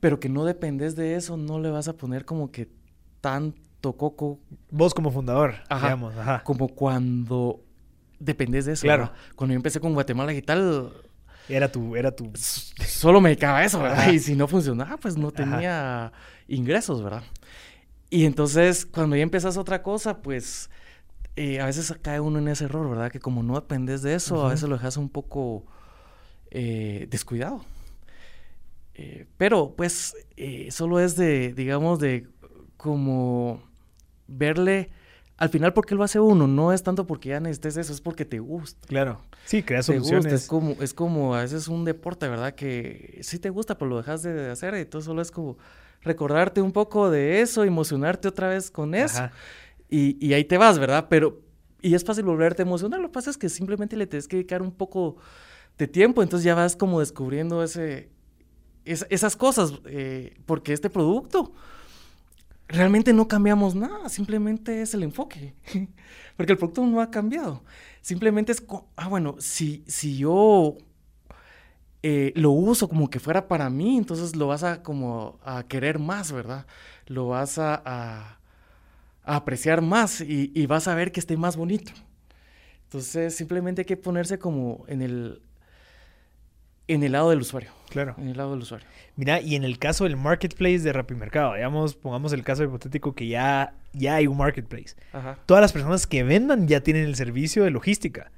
[0.00, 2.68] pero que no dependes de eso, no le vas a poner como que
[3.20, 4.40] tanto coco.
[4.70, 6.42] Vos como fundador, digamos, ajá.
[6.44, 7.62] Como cuando
[8.18, 8.82] dependes de eso.
[8.82, 9.12] Claro.
[9.36, 10.92] Cuando yo empecé con Guatemala y tal...
[11.48, 12.30] Era tu, era tu...
[12.34, 14.12] Solo me dedicaba a eso, ¿verdad?
[14.12, 16.12] Y si no funcionaba, pues no tenía
[16.46, 17.22] ingresos, ¿verdad?
[18.10, 20.68] Y entonces, cuando ya empezas otra cosa, pues
[21.40, 23.12] eh, a veces cae uno en ese error, ¿verdad?
[23.12, 25.64] Que como no dependes de eso, a veces lo dejas un poco
[26.50, 27.64] eh, descuidado.
[28.94, 30.16] Eh, pero pues
[30.70, 32.26] solo es de, digamos, de
[32.76, 33.62] como
[34.26, 34.90] verle
[35.36, 38.24] al final porque lo hace uno, no es tanto porque ya necesites eso, es porque
[38.24, 38.88] te gusta.
[38.88, 39.20] Claro.
[39.44, 40.32] Sí, creas soluciones.
[40.32, 42.56] Es como, es como a veces un deporte, ¿verdad?
[42.56, 45.56] Que sí te gusta, pero lo dejas de hacer y todo solo es como
[46.02, 49.30] recordarte un poco de eso, emocionarte otra vez con eso.
[49.90, 51.06] Y, ahí te vas, ¿verdad?
[51.08, 51.40] Pero,
[51.80, 53.00] y es fácil volverte emocional.
[53.00, 55.16] Lo que pasa es que simplemente le tienes que dedicar un poco
[55.78, 56.22] de tiempo.
[56.22, 58.10] Entonces ya vas como descubriendo ese,
[58.84, 59.72] esas cosas.
[59.86, 61.52] Eh, porque este producto
[62.68, 64.08] realmente no cambiamos nada.
[64.10, 65.54] Simplemente es el enfoque.
[66.36, 67.62] porque el producto no ha cambiado.
[68.02, 68.62] Simplemente es,
[68.96, 70.76] ah, bueno, si, si yo
[72.02, 75.98] eh, lo uso como que fuera para mí, entonces lo vas a como a querer
[75.98, 76.66] más, ¿verdad?
[77.06, 78.37] Lo vas a a
[79.28, 81.92] apreciar más y, vas a ver que esté más bonito.
[82.84, 85.42] Entonces, simplemente hay que ponerse como en el,
[86.88, 87.70] en el lado del usuario.
[87.90, 88.14] Claro.
[88.16, 88.86] En el lado del usuario.
[89.16, 93.28] Mira, y en el caso del marketplace de Mercado, digamos, pongamos el caso hipotético que
[93.28, 94.96] ya, ya hay un marketplace.
[95.44, 98.32] Todas las personas que vendan ya tienen el servicio de logística.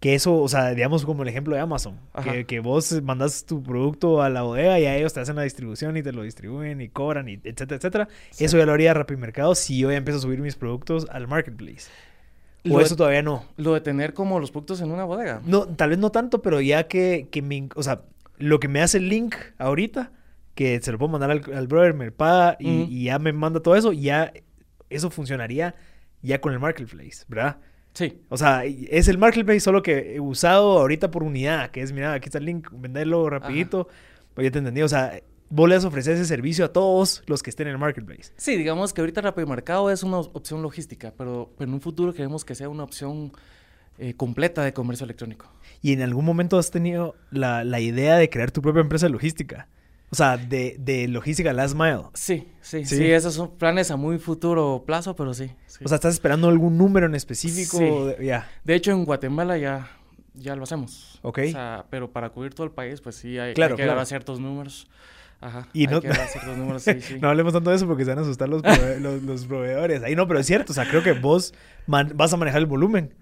[0.00, 3.64] Que eso, o sea, digamos como el ejemplo de Amazon, que, que, vos mandas tu
[3.64, 6.80] producto a la bodega y a ellos te hacen la distribución y te lo distribuyen
[6.80, 8.08] y cobran, y etcétera, etcétera.
[8.38, 11.90] Eso ya lo haría Mercado si yo ya empiezo a subir mis productos al marketplace.
[12.70, 13.44] O eso todavía no.
[13.56, 15.40] Lo de tener como los productos en una bodega.
[15.44, 18.02] No, tal vez no tanto, pero ya que, que me, o sea,
[18.36, 20.12] lo que me hace el link ahorita,
[20.54, 23.74] que se lo puedo mandar al, brother, me paga y, y ya me manda todo
[23.74, 24.32] eso, ya
[24.90, 25.74] eso funcionaría
[26.22, 27.58] ya con el marketplace, ¿verdad?
[27.98, 28.16] Sí.
[28.28, 32.12] O sea, es el marketplace solo que he usado ahorita por unidad, que es, mira,
[32.12, 33.88] aquí está el link, venderlo rapidito.
[34.34, 34.82] Pues ya te entendí.
[34.82, 38.32] O sea, vos les ofreces ese servicio a todos los que estén en el marketplace.
[38.36, 42.44] Sí, digamos que ahorita Rápido Mercado es una opción logística, pero, en un futuro queremos
[42.44, 43.32] que sea una opción
[43.98, 45.50] eh, completa de comercio electrónico.
[45.82, 49.66] ¿Y en algún momento has tenido la, la idea de crear tu propia empresa logística?
[50.10, 52.04] O sea, de, de logística last mile.
[52.14, 55.50] Sí, sí, sí, esos son planes a muy futuro plazo, pero sí.
[55.84, 57.78] O sea, ¿estás esperando algún número en específico?
[57.78, 58.24] Sí.
[58.24, 58.48] Ya.
[58.64, 59.90] De hecho, en Guatemala ya,
[60.34, 61.20] ya lo hacemos.
[61.22, 61.40] Ok.
[61.48, 64.88] O sea, pero para cubrir todo el país, pues sí, hay, que dar ciertos números.
[65.40, 65.68] Ajá.
[65.72, 67.18] Y hay no, que ciertos números, sí, sí.
[67.20, 68.62] no hablemos tanto de eso porque se van a asustar los,
[69.22, 70.02] los, proveedores.
[70.02, 70.72] Ahí no, pero es cierto.
[70.72, 71.54] O sea, creo que vos
[71.86, 73.14] vas a manejar el volumen.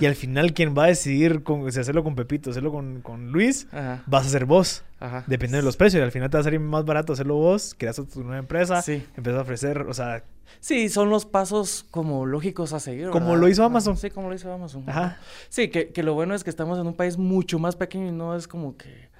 [0.00, 3.30] Y al final, quien va a decidir con, si hacerlo con Pepito, hacerlo con, con
[3.30, 3.68] Luis,
[4.06, 4.84] vas a ser vos.
[4.98, 5.24] Ajá.
[5.26, 6.00] Dependiendo de los precios.
[6.00, 8.80] Y al final te va a salir más barato hacerlo vos, creas tu nueva empresa,
[8.80, 9.04] sí.
[9.16, 10.24] empiezas a ofrecer, o sea...
[10.60, 13.10] Sí, son los pasos como lógicos a seguir.
[13.10, 13.96] Como lo hizo Amazon.
[13.96, 14.84] Sí, como lo hizo Amazon.
[14.88, 15.18] Ajá.
[15.48, 18.12] Sí, que, que, lo bueno es que estamos en un país mucho más pequeño y
[18.12, 19.10] no es como que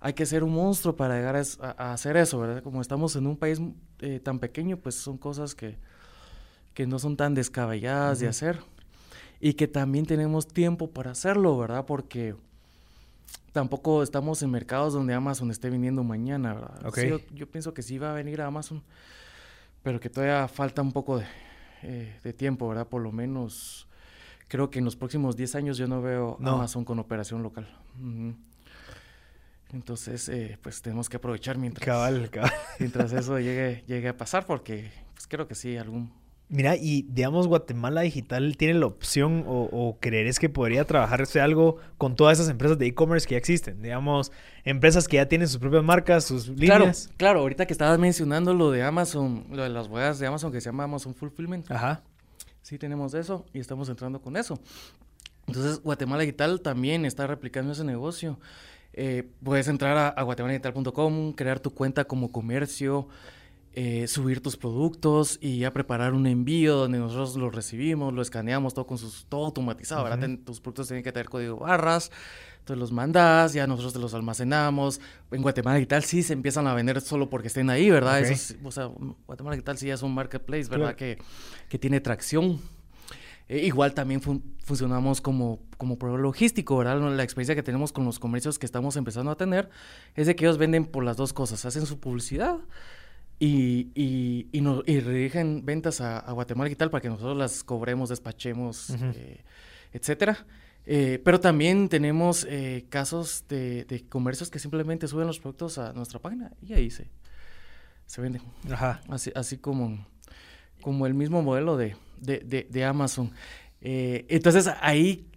[0.00, 2.62] hay que ser un monstruo para llegar a, hacer eso, ¿verdad?
[2.62, 3.60] Como estamos en un país
[4.00, 5.78] eh, tan pequeño, pues son cosas que,
[6.72, 8.58] que no son tan descabelladas de hacer
[9.40, 11.84] y que también tenemos tiempo para hacerlo, ¿verdad?
[11.86, 12.34] Porque
[13.52, 17.20] tampoco estamos en mercados donde Amazon esté viniendo mañana, ¿verdad?
[17.32, 18.82] yo, pienso que sí va a venir a Amazon,
[19.82, 21.26] pero que todavía falta un poco de,
[21.82, 22.88] eh, de tiempo, ¿verdad?
[22.88, 23.86] Por lo menos
[24.48, 27.68] creo que en los próximos 10 años yo no veo Amazon con operación local.
[29.72, 31.84] Entonces, eh, pues tenemos que aprovechar mientras,
[32.78, 36.12] mientras eso llegue, llegue a pasar, porque pues, creo que sí, algún...
[36.48, 41.78] Mira, y digamos, Guatemala Digital tiene la opción o, o creeres que podría trabajarse algo
[41.96, 43.80] con todas esas empresas de e-commerce que ya existen.
[43.80, 44.30] Digamos,
[44.64, 47.06] empresas que ya tienen sus propias marcas, sus líneas.
[47.06, 50.52] Claro, claro, ahorita que estabas mencionando lo de Amazon, lo de las bodas de Amazon
[50.52, 51.70] que se llama Amazon Fulfillment.
[51.70, 52.02] Ajá.
[52.60, 54.58] Sí tenemos eso y estamos entrando con eso.
[55.46, 58.38] Entonces, Guatemala Digital también está replicando ese negocio.
[58.92, 63.08] Eh, puedes entrar a, a guatemaladigital.com, crear tu cuenta como comercio,
[63.76, 68.72] eh, subir tus productos y ya preparar un envío donde nosotros lo recibimos, lo escaneamos
[68.72, 70.28] todo con sus, todo automatizado, ¿verdad?
[70.44, 72.12] tus productos tienen que tener código barras,
[72.60, 75.00] entonces los mandas, ya nosotros te los almacenamos.
[75.32, 78.22] En Guatemala Digital sí se empiezan a vender solo porque estén ahí, ¿verdad?
[78.62, 78.88] o sea,
[79.26, 80.94] Guatemala Digital sí es un marketplace, ¿verdad?
[80.94, 81.18] Que,
[81.68, 82.60] que tiene tracción.
[83.48, 84.22] Eh, igual también
[84.62, 86.98] funcionamos como, como proveedor logístico, ¿verdad?
[87.10, 89.68] La experiencia que tenemos con los comercios que estamos empezando a tener
[90.14, 92.60] es de que ellos venden por las dos cosas, hacen su publicidad
[93.38, 97.64] y, y, y, nos, y redirigen ventas a, Guatemala y tal para que nosotros las
[97.64, 99.44] cobremos, despachemos, eh,
[99.92, 100.46] etcétera.
[100.86, 102.46] Eh, pero también tenemos
[102.90, 107.08] casos de, de, comercios que simplemente suben los productos a nuestra página y ahí se,
[108.06, 108.42] se venden.
[108.70, 109.00] Ajá.
[109.08, 110.06] Así, así como,
[110.80, 113.32] como el mismo modelo de, de, de, Amazon.
[113.80, 115.30] Eh, entonces ahí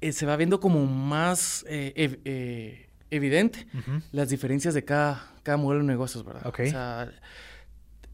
[0.00, 2.81] eh, se va viendo como más eh,
[3.14, 3.66] evidente
[4.10, 6.46] las diferencias de cada, cada modelo de negocios, ¿verdad?
[6.46, 7.10] O sea,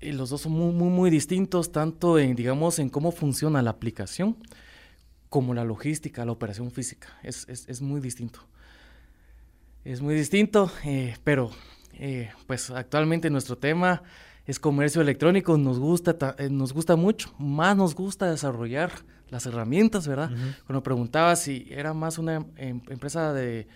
[0.01, 4.37] los dos son muy, muy, muy distintos, tanto en, digamos, en cómo funciona la aplicación,
[5.29, 7.09] como la logística, la operación física.
[7.23, 8.41] Es, es, es muy distinto.
[9.85, 10.71] Es muy distinto,
[11.25, 11.51] pero
[12.47, 14.03] pues actualmente nuestro tema
[14.47, 18.91] es comercio electrónico, nos gusta, eh, nos gusta mucho, más nos gusta desarrollar
[19.29, 20.31] las herramientas, ¿verdad?
[20.67, 23.69] Cuando preguntaba si era más una em, empresa de,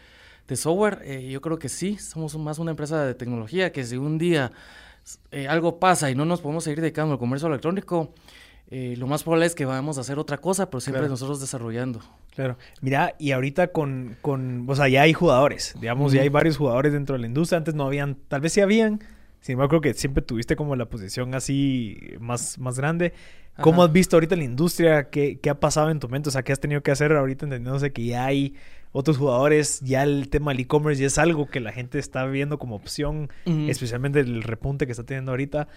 [0.56, 4.18] software, eh, yo creo que sí, somos más una empresa de tecnología, que si un
[4.18, 4.52] día
[5.30, 8.12] eh, algo pasa y no nos podemos seguir dedicando al comercio electrónico,
[8.70, 12.00] lo más probable es que vamos a hacer otra cosa, pero siempre nosotros desarrollando.
[12.34, 12.56] Claro.
[12.80, 16.94] Mira, y ahorita con, con, o sea, ya hay jugadores, digamos, ya hay varios jugadores
[16.94, 19.00] dentro de la industria, antes no habían, tal vez sí habían,
[19.42, 23.12] sin embargo, creo que siempre tuviste como la posición así más, más grande.
[23.60, 25.10] ¿Cómo has visto ahorita la industria?
[25.10, 26.28] ¿Qué, ¿Qué, ha pasado en tu mente?
[26.28, 28.54] O sea, ¿qué has tenido que hacer ahorita entendiéndose que ya hay
[28.92, 29.80] otros jugadores?
[29.80, 33.30] Ya el tema del e-commerce ya es algo que la gente está viendo como opción,
[33.44, 35.68] especialmente el repunte que está teniendo ahorita.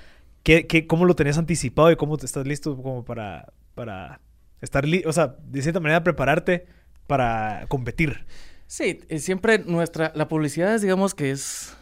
[0.43, 4.21] ¿Qué, qué, ¿Cómo lo tenés anticipado y cómo te estás listo como para, para
[4.61, 6.67] estar, o sea, de cierta manera prepararte
[7.07, 8.25] para competir?
[8.67, 11.75] Sí, eh, siempre nuestra, la publicidad es, digamos que es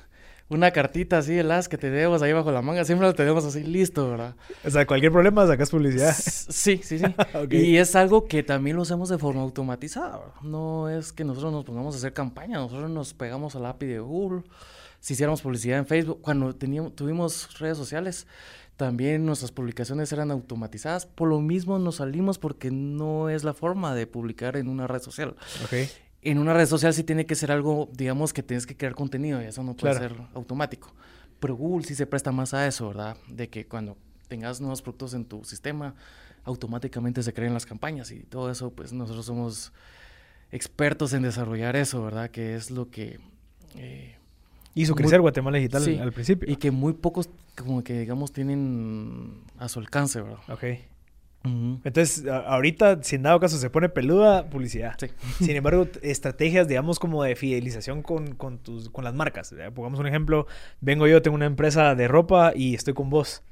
[0.50, 3.46] una cartita así de las que te demos ahí bajo la manga, siempre lo tenemos
[3.46, 4.36] así listo, ¿verdad?
[4.64, 6.14] O sea, cualquier problema sacas publicidad.
[6.16, 7.06] Sí, sí, sí.
[7.52, 10.20] Y es algo que también lo hacemos de forma automatizada.
[10.42, 14.00] No es que nosotros nos pongamos a hacer campaña, nosotros nos pegamos al API de
[14.00, 14.44] Google.
[15.00, 18.28] Si hiciéramos publicidad en Facebook, cuando teníamos, tuvimos redes sociales,
[18.78, 21.06] también nuestras publicaciones eran automatizadas.
[21.06, 25.02] Por lo mismo nos salimos porque no es la forma de publicar en una red
[25.02, 25.36] social.
[25.66, 25.90] Okay
[26.24, 29.42] en una red social sí tiene que ser algo, digamos, que tienes que crear contenido
[29.42, 30.94] y eso no puede ser automático.
[31.40, 33.18] Pero Google sí se presta más a eso, ¿verdad?
[33.28, 35.96] De que cuando tengas nuevos productos en tu sistema,
[36.46, 39.74] automáticamente se creen las campañas y todo eso, pues nosotros somos
[40.52, 42.30] expertos en desarrollar eso, ¿verdad?
[42.30, 43.20] Que es lo que...
[43.76, 44.16] Eh,
[44.76, 46.52] Hizo crecer Guatemala Digital al principio.
[46.52, 50.40] Y que muy pocos, como que digamos, tienen a su alcance, ¿verdad?
[50.50, 50.64] Ok.
[51.46, 54.98] Entonces, ahorita, si en dado caso se pone peluda, publicidad.
[55.40, 59.54] Sin embargo, estrategias, digamos, como de fidelización con, con, tus, con las marcas.
[59.76, 60.48] Pongamos un ejemplo,
[60.80, 63.44] vengo yo, tengo una empresa de ropa y estoy con vos.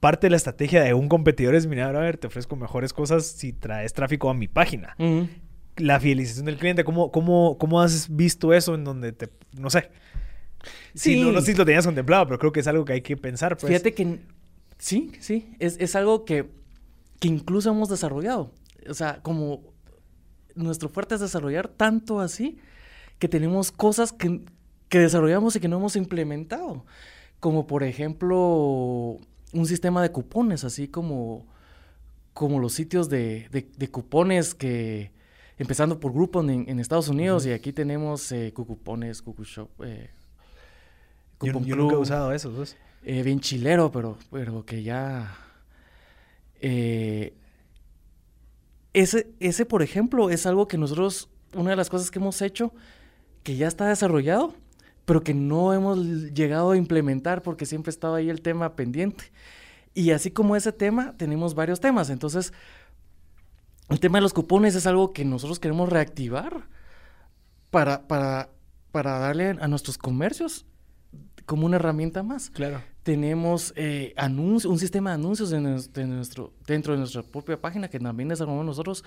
[0.00, 3.26] Parte de la estrategia de un competidor es, mira, a ver, te ofrezco mejores cosas
[3.26, 4.96] si traes tráfico a mi página.
[5.76, 9.90] La fidelización del cliente, ¿cómo, cómo, ¿cómo has visto eso en donde te, no sé?
[10.94, 13.02] Sí, no, no sé si lo tenías contemplado, pero creo que es algo que hay
[13.02, 13.56] que pensar.
[13.56, 13.68] Pues.
[13.70, 14.18] Fíjate que
[14.78, 16.48] sí, sí, es, es algo que
[17.18, 18.52] que incluso hemos desarrollado.
[18.88, 19.62] O sea, como
[20.54, 22.58] nuestro fuerte es desarrollar tanto así
[23.18, 24.42] que tenemos cosas que,
[24.90, 26.84] desarrollamos y que no hemos implementado.
[27.40, 29.18] Como por ejemplo
[29.52, 31.46] un sistema de cupones, así como,
[32.32, 33.48] como los sitios de,
[33.90, 35.12] cupones que,
[35.56, 40.10] empezando por Groupon en, Estados Unidos, y aquí tenemos eh, Cucupones, Cucushop, eh,
[41.40, 42.76] yo, nunca he usado esos.
[43.04, 45.36] Eh, bien chilero, pero, pero que ya
[46.60, 47.34] eh,
[48.92, 52.72] ese, ese, por ejemplo, es algo que nosotros, una de las cosas que hemos hecho,
[53.42, 54.54] que ya está desarrollado,
[55.04, 55.98] pero que no hemos
[56.34, 59.24] llegado a implementar porque siempre estaba ahí el tema pendiente.
[59.94, 62.10] Y así como ese tema, tenemos varios temas.
[62.10, 62.52] Entonces,
[63.88, 66.68] el tema de los cupones es algo que nosotros queremos reactivar
[67.70, 68.50] para, para,
[68.92, 70.66] para darle a nuestros comercios
[71.48, 72.50] como una herramienta más.
[72.50, 72.82] Claro.
[73.02, 77.98] Tenemos eh, anuncios, un sistema de anuncios en nuestro, dentro de nuestra propia página que
[77.98, 79.02] también desarrollamos nosotros,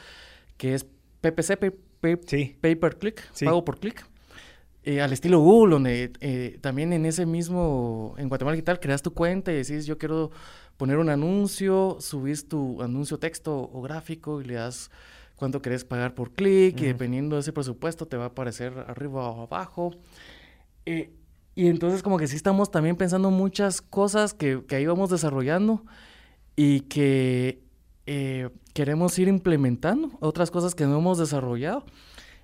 [0.57, 0.83] que es
[1.21, 1.59] PPC,
[1.99, 4.03] pay, per click, pago por clic.
[4.83, 9.13] Eh, al estilo Google, donde eh, también en ese mismo, en Guatemala Digital, creas tu
[9.13, 10.31] cuenta y decís, yo quiero
[10.77, 14.89] poner un anuncio, subís tu anuncio texto o gráfico y le das
[15.35, 19.29] cuánto querés pagar por clic y dependiendo de ese presupuesto te va a aparecer arriba
[19.29, 19.91] o abajo.
[20.87, 21.11] Eh,
[21.55, 25.85] y entonces como que sí estamos también pensando muchas cosas que, que ahí vamos desarrollando
[26.55, 27.63] y que
[28.73, 31.85] queremos ir implementando, otras cosas que no hemos desarrollado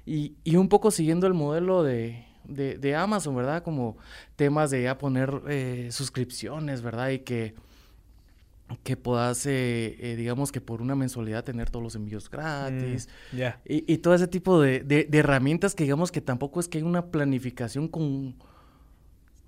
[0.05, 3.63] y, y un poco siguiendo el modelo de, de, Amazon, ¿verdad?
[3.63, 3.97] Como
[4.35, 7.09] temas de ya poner eh, suscripciones, ¿verdad?
[7.09, 7.55] Y que,
[8.83, 13.09] que puedas, eh, eh, digamos que por una mensualidad tener todos los envíos gratis.
[13.31, 17.07] Mm, y, todo ese tipo de, herramientas que digamos que tampoco es que hay una
[17.07, 18.35] planificación con,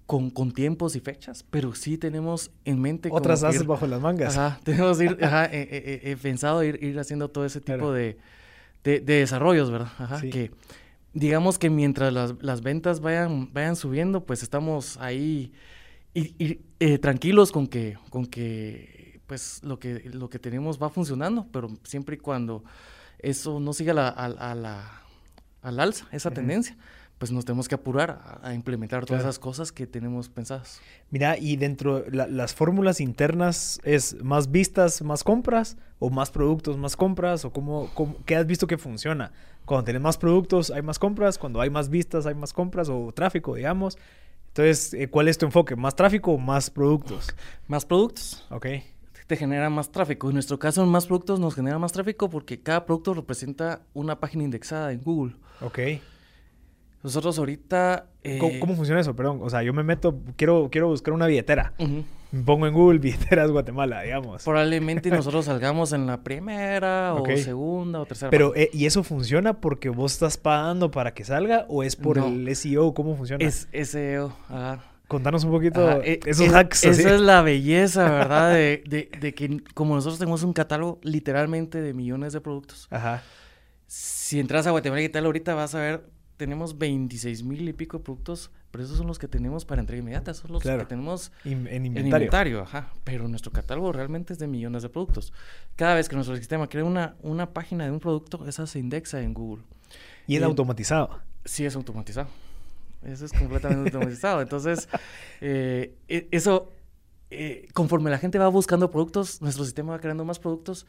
[0.09, 3.09] con, tiempos y fechas, pero sí tenemos en mente...
[3.11, 4.35] Otras haces bajo las mangas.
[4.35, 5.51] Ajá, tenemos ir, ajá,
[6.19, 8.17] pensado ir, ir haciendo todo ese tipo de,
[8.83, 9.91] desarrollos, ¿verdad?
[9.99, 10.49] Ajá, que
[11.13, 15.53] digamos que mientras las, ventas vayan, vayan subiendo, pues estamos ahí
[16.15, 21.45] y, eh, tranquilos con que, con que pues lo que, lo que tenemos va funcionando,
[21.51, 22.63] pero siempre y cuando
[23.19, 25.03] eso no siga la, a, la,
[25.61, 26.75] al alza, esa tendencia,
[27.19, 30.81] pues nos tenemos que apurar a, implementar todas esas cosas que tenemos pensadas.
[31.11, 36.77] Mira, y dentro de las fórmulas internas es más vistas, más compras, o más productos,
[36.77, 39.33] más compras, o cómo, cómo, qué has visto que funciona.
[39.65, 43.11] Cuando tienes más productos, hay más compras, cuando hay más vistas, hay más compras, o
[43.11, 43.97] tráfico, digamos.
[44.47, 45.75] Entonces, eh, ¿cuál es tu enfoque?
[45.75, 47.35] ¿Más tráfico o más productos?
[47.67, 48.47] Más productos.
[48.49, 48.65] Ok.
[49.27, 50.29] Te genera más tráfico.
[50.29, 54.45] En nuestro caso, más productos nos genera más tráfico porque cada producto representa una página
[54.45, 55.35] indexada en Google.
[55.59, 55.79] Ok.
[57.03, 58.07] Nosotros ahorita...
[58.23, 59.15] Eh, ¿Cómo, funciona eso?
[59.15, 59.39] Perdón.
[59.41, 61.73] O sea, yo me meto, quiero, quiero buscar una billetera.
[62.31, 64.43] Me pongo en Google billeteras Guatemala, digamos.
[64.43, 68.29] Probablemente nosotros salgamos en la primera o segunda o tercera.
[68.29, 72.17] Pero, eh, ¿y eso funciona porque vos estás pagando para que salga o es por
[72.17, 72.93] el SEO?
[72.93, 73.45] ¿Cómo funciona?
[73.45, 74.83] Es SEO, ajá.
[75.07, 76.83] Contanos un poquito eh, esos hacks.
[76.83, 78.53] Esa es la belleza, ¿verdad?
[78.53, 82.87] de, de, de, que como nosotros tenemos un catálogo literalmente de millones de productos.
[82.91, 83.23] Ajá.
[83.87, 86.03] Si entras a Guatemala y tal, ahorita vas a ver
[86.39, 89.99] tenemos 26 mil y pico de productos, pero esos son los que tenemos para entrega
[89.99, 92.61] inmediata, son los que tenemos en inventario.
[92.61, 92.93] ajá.
[93.03, 95.33] Pero nuestro catálogo realmente es de millones de productos.
[95.75, 99.21] Cada vez que nuestro sistema crea una, una página de un producto, esa se indexa
[99.21, 99.63] en Google.
[100.27, 101.19] ¿Y es automatizado?
[101.43, 102.29] Sí, es automatizado.
[103.03, 104.41] Eso es completamente automatizado.
[104.41, 104.87] Entonces,
[105.41, 106.71] eh, e, eso,
[107.31, 110.87] eh, conforme la gente va buscando productos, nuestro sistema va creando más productos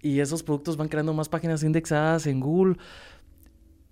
[0.00, 2.76] y esos productos van creando más páginas indexadas en Google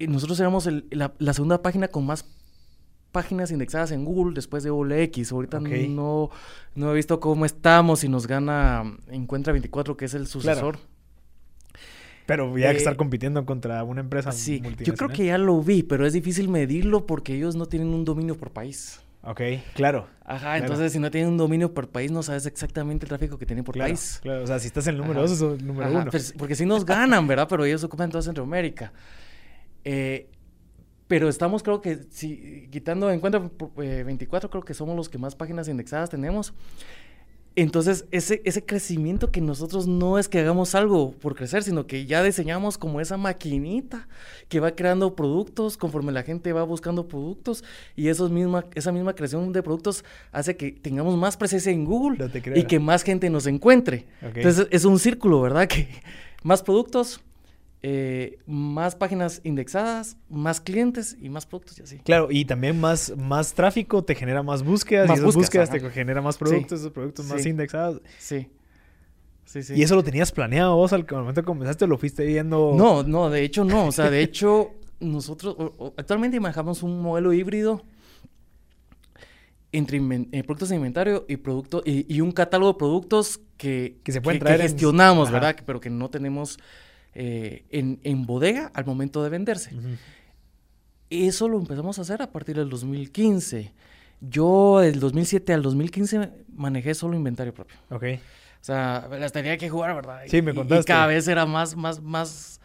[0.08, 2.24] nosotros éramos la, segunda página con más
[3.12, 5.32] páginas indexadas en Google después de OLX.
[5.32, 6.30] Ahorita no,
[6.74, 10.78] no he visto cómo estamos y nos gana Encuentra 24, que es el sucesor.
[12.26, 15.60] Pero ya que estar eh, compitiendo contra una empresa sí, Yo creo que ya lo
[15.62, 19.00] vi, pero es difícil medirlo porque ellos no tienen un dominio por país.
[19.22, 19.40] Ok,
[19.74, 20.06] claro.
[20.24, 23.46] Ajá, entonces si no tienen un dominio por país, no sabes exactamente el tráfico que
[23.46, 24.20] tienen por país.
[24.22, 26.10] Claro, o sea, si estás en el número dos, es el número uno.
[26.38, 27.48] Porque si nos ganan, ¿verdad?
[27.48, 28.92] Pero ellos ocupan toda Centroamérica.
[29.84, 30.28] Eh,
[31.06, 35.34] pero estamos, creo que, si quitando en cuenta 24, creo que somos los que más
[35.34, 36.54] páginas indexadas tenemos.
[37.56, 42.06] Entonces, ese, ese crecimiento que nosotros no es que hagamos algo por crecer, sino que
[42.06, 44.06] ya diseñamos como esa maquinita
[44.48, 47.64] que va creando productos conforme la gente va buscando productos
[47.96, 52.30] y esos misma, esa misma creación de productos hace que tengamos más presencia en Google
[52.54, 54.06] y que más gente nos encuentre.
[54.22, 55.68] Entonces, es un círculo, ¿verdad?
[55.68, 55.88] Que
[56.44, 57.20] más productos,
[57.82, 61.98] eh, más páginas indexadas, más clientes y más productos y así.
[61.98, 66.20] Claro, y también más, más tráfico te genera más búsquedas y esas búsquedas, te genera
[66.20, 68.02] más productos, esos productos más indexados.
[68.18, 68.50] Sí.
[69.46, 69.74] Sí, sí.
[69.74, 72.74] ¿Y eso lo tenías planeado vos al momento que comenzaste o lo fuiste viendo?
[72.76, 73.86] No, no, de hecho no.
[73.86, 75.56] O sea, de hecho, nosotros
[75.96, 77.82] actualmente manejamos un modelo híbrido
[79.72, 84.40] entre eh, productos de inventario y producto y, un catálogo de productos que, se pueden
[84.40, 85.56] traer gestionamos, ¿verdad?
[85.64, 86.58] Pero que no tenemos
[87.14, 89.70] eh, en, bodega al momento de venderse.
[91.10, 93.72] Eso lo empezamos a hacer a partir del 2015.
[94.20, 97.76] Yo del 2007 al 2015 manejé solo inventario propio.
[97.90, 98.04] Ok.
[98.60, 100.20] O sea, las tenía que jugar, ¿verdad?
[100.26, 100.82] Sí, me contaste.
[100.82, 102.59] Y, cada vez era más, más, más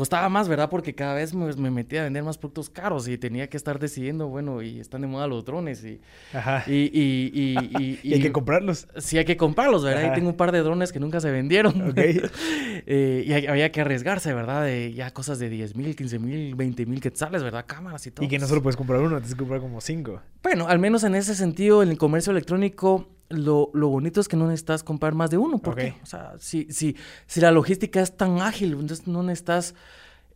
[0.00, 0.70] costaba más, ¿verdad?
[0.70, 3.78] Porque cada vez me, me, metía a vender más productos caros y tenía que estar
[3.78, 6.00] decidiendo, bueno, y están de moda los drones y...
[6.32, 6.64] Ajá.
[6.66, 8.88] Y, y, y, y hay que comprarlos.
[8.96, 10.10] Sí, hay que comprarlos, ¿verdad?
[10.10, 11.90] Y tengo un par de drones que nunca se vendieron.
[11.90, 11.98] Ok.
[11.98, 14.64] eh, y había que arriesgarse, ¿verdad?
[14.64, 17.66] De ya cosas de 10 mil, 15 mil, 20 mil quetzales, ¿verdad?
[17.66, 18.24] Cámaras y todo.
[18.24, 20.22] Y que no solo puedes comprar uno, tienes que comprar como cinco.
[20.42, 24.36] Bueno, al menos en ese sentido, en el comercio electrónico lo, lo, bonito es que
[24.36, 25.58] no necesitas comprar más de uno.
[25.58, 25.92] ¿Por okay.
[25.92, 26.02] qué?
[26.02, 29.74] O sea, si, si, si la logística es tan ágil, entonces no necesitas.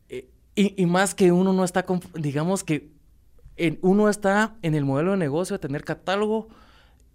[0.09, 1.85] Eh, y, y, más que uno no está,
[2.15, 2.93] digamos que
[3.57, 6.49] en, uno está en el modelo de negocio de tener catálogo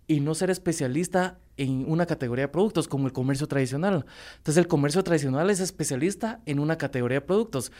[0.05, 4.05] y no ser especialista en una categoría de productos como el comercio tradicional.
[4.37, 7.71] Entonces el comercio tradicional es especialista en una categoría de productos.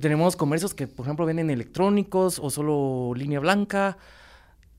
[0.00, 3.96] Tenemos comercios que, por ejemplo, venden electrónicos o solo línea blanca.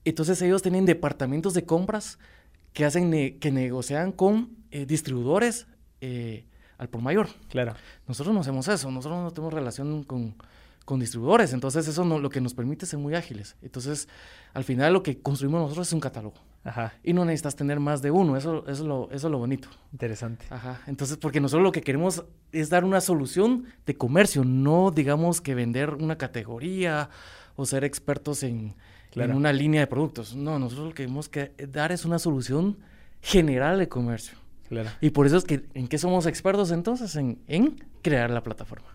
[0.04, 2.18] Entonces ellos tienen departamentos de compras
[2.72, 5.66] que hacen ne que negocian con eh, distribuidores
[6.00, 6.44] eh,
[6.78, 7.28] al por mayor.
[7.48, 7.74] Claro.
[8.06, 10.34] Nosotros no hacemos eso, nosotros no tenemos relación con,
[10.84, 13.56] con distribuidores, entonces eso no, lo que nos permite ser muy ágiles.
[13.62, 14.08] Entonces,
[14.54, 16.36] al final lo que construimos nosotros es un catálogo.
[16.62, 16.94] Ajá.
[17.02, 19.68] Y no necesitas tener más de uno, eso, eso, es lo, eso es lo bonito.
[19.92, 20.46] Interesante.
[20.50, 20.80] Ajá.
[20.86, 25.54] Entonces, porque nosotros lo que queremos es dar una solución de comercio, no digamos que
[25.54, 27.10] vender una categoría
[27.56, 28.74] o ser expertos en,
[29.10, 29.32] claro.
[29.32, 30.34] en una línea de productos.
[30.34, 32.78] No, nosotros lo que queremos que dar es una solución
[33.20, 34.38] general de comercio.
[34.68, 34.90] Claro.
[35.00, 37.16] Y por eso es que, ¿en qué somos expertos entonces?
[37.16, 38.88] En, en crear la plataforma.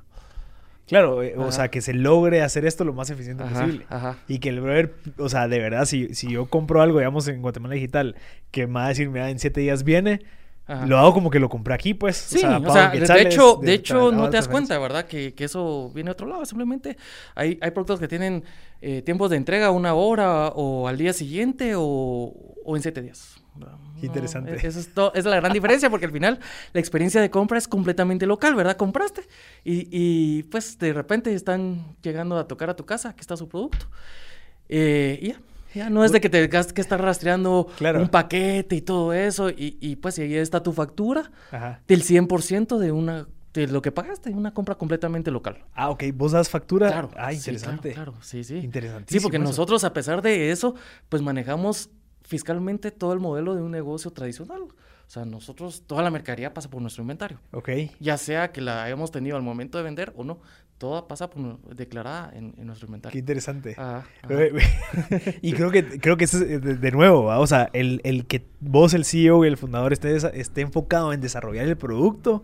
[0.87, 3.85] Claro, eh, o sea, que se logre hacer esto lo más eficiente Ajá, posible.
[3.89, 4.17] ajá.
[4.27, 7.41] Y que el brother, o sea, de verdad, si, si yo compro algo, digamos, en
[7.41, 8.15] Guatemala Digital,
[8.51, 10.21] que me va a decir, mira, en siete días viene,
[10.67, 10.85] Ajá.
[10.87, 12.17] lo hago como que lo compré aquí, pues.
[12.17, 15.05] Sí, o sea, pago de quetzales, hecho, de de- hecho no te das cuenta, ¿verdad?
[15.05, 16.43] Que, que eso viene de otro lado.
[16.45, 16.97] Simplemente
[17.35, 18.43] hay, hay productos que tienen
[18.81, 21.83] eh, tiempos de entrega una hora o al día siguiente o,
[22.65, 23.35] o en siete días.
[24.01, 24.53] interesante.
[24.53, 26.39] e- Eso es, to- es la gran diferencia porque al final
[26.73, 28.75] la experiencia de compra es completamente local, ¿verdad?
[28.75, 29.21] Compraste
[29.63, 33.47] y, y, pues de repente están llegando a tocar a tu casa, aquí está su
[33.47, 33.85] producto.
[34.67, 35.39] Eh, y ya.
[35.75, 38.01] Ya no es de que te tengas que estar rastreando Claro.
[38.01, 41.81] un paquete y todo eso, y, y pues ahí está tu factura Ajá.
[41.87, 45.59] del 100% de una de lo que pagaste, una compra completamente local.
[45.73, 46.87] Ah, ok, vos das factura.
[46.89, 47.09] Claro.
[47.15, 47.93] Ah, sí, interesante.
[47.93, 48.57] claro, claro, sí, sí.
[48.57, 49.45] Interesantísimo Sí, porque eso.
[49.45, 50.75] nosotros, a pesar de eso,
[51.07, 51.89] pues manejamos
[52.23, 54.61] fiscalmente todo el modelo de un negocio tradicional.
[54.61, 57.39] O sea, nosotros, toda la mercadería pasa por nuestro inventario.
[57.51, 57.69] Ok.
[57.99, 60.39] Ya sea que la hayamos tenido al momento de vender o no,
[60.77, 63.19] toda pasa por declarada en, en nuestro Qué inventario.
[63.19, 63.75] interesante.
[63.77, 64.33] Ajá, ajá.
[65.41, 67.39] Y creo que creo que eso es de, de nuevo, ¿va?
[67.39, 71.21] o sea, el, el que vos, el CEO y el fundador esté, esté enfocado en
[71.21, 72.43] desarrollar el producto,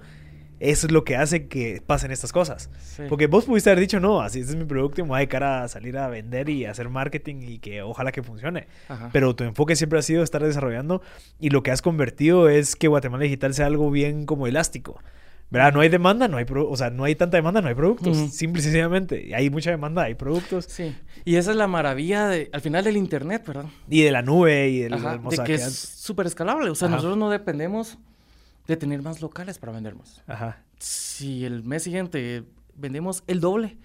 [0.59, 2.69] eso es lo que hace que pasen estas cosas.
[2.79, 3.03] Sí.
[3.09, 5.19] Porque vos pudiste haber dicho, no, así este es mi producto y me voy a
[5.19, 8.67] dedicar a salir a vender y hacer marketing y que ojalá que funcione.
[8.87, 9.09] Ajá.
[9.11, 11.01] Pero tu enfoque siempre ha sido estar desarrollando
[11.39, 15.01] y lo que has convertido es que Guatemala Digital sea algo bien como elástico.
[15.51, 15.73] ¿Verdad?
[15.73, 18.17] No hay demanda, no hay o sea, no hay tanta demanda, no hay productos.
[18.17, 18.29] Ujú.
[18.29, 19.35] Simple y sencillamente.
[19.35, 20.63] Hay mucha demanda, hay productos.
[20.69, 20.95] Sí.
[21.25, 23.65] Y esa es la maravilla de, al final del Internet, ¿verdad?
[23.89, 26.69] Y de la nube y del, Ajá, de que es súper escalable.
[26.69, 26.95] O sea, Ajá.
[26.95, 27.97] nosotros no dependemos
[28.65, 30.23] de tener más locales para vender más.
[30.25, 30.63] Ajá.
[30.79, 32.43] Si el mes siguiente
[32.73, 33.77] vendemos el doble,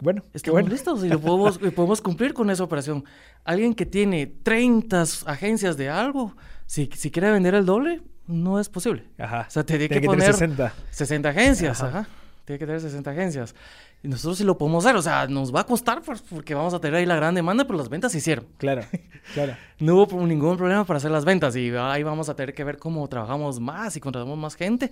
[0.00, 0.70] Bueno, estamos bueno.
[0.70, 3.04] listos y lo podemos, y podemos cumplir con esa operación.
[3.44, 8.00] Alguien que tiene 30 agencias de algo, si, si quiere vender el doble,
[8.32, 9.04] no es posible.
[9.18, 9.46] Ajá.
[9.48, 10.72] O sea, tiene que tener poner 60.
[10.90, 12.00] 60 agencias, Ajá.
[12.00, 12.08] ajá.
[12.44, 13.54] Tiene que tener 60 agencias.
[14.02, 14.96] Y nosotros sí lo podemos hacer.
[14.96, 17.64] O sea, nos va a costar pues, porque vamos a tener ahí la gran demanda,
[17.64, 18.46] pero las ventas se hicieron.
[18.58, 18.82] Claro,
[19.34, 19.54] claro.
[19.78, 22.78] No hubo ningún problema para hacer las ventas y ahí vamos a tener que ver
[22.78, 24.90] cómo trabajamos más y contratamos más gente,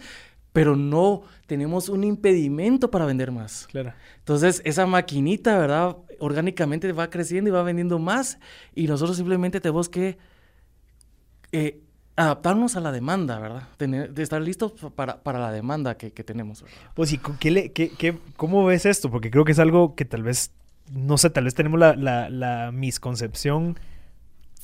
[0.53, 3.67] pero no tenemos un impedimento para vender más.
[3.71, 3.93] Claro.
[4.19, 5.97] Entonces, esa maquinita, ¿verdad?
[6.19, 8.39] Orgánicamente va creciendo y va vendiendo más
[8.75, 10.19] y nosotros simplemente tenemos que
[11.53, 11.81] eh,
[12.25, 13.63] adaptarnos a la demanda, ¿verdad?
[13.77, 16.77] Tener, de estar listos para, para la demanda que, que tenemos, ¿verdad?
[16.95, 19.11] Pues, ¿y qué le, qué, qué- cómo ves esto?
[19.11, 20.51] Porque creo que es algo que tal vez,
[20.93, 23.79] no sé, tal vez tenemos la, la, la misconcepción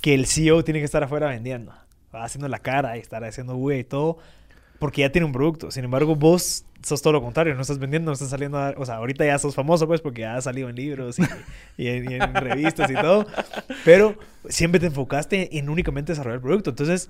[0.00, 1.72] que el CEO tiene que estar afuera vendiendo,
[2.12, 4.18] haciendo la cara y estar haciendo güey y todo,
[4.78, 5.70] porque ya tiene un producto.
[5.70, 8.84] Sin embargo, vos sos todo lo contrario, no estás vendiendo, no estás saliendo a, o
[8.84, 11.22] sea, ahorita ya sos famoso pues porque ya has salido en libros y,
[11.82, 13.26] y en, y en revistas y todo,
[13.84, 14.16] pero
[14.48, 16.70] siempre te enfocaste en únicamente desarrollar el producto.
[16.70, 17.08] Entonces,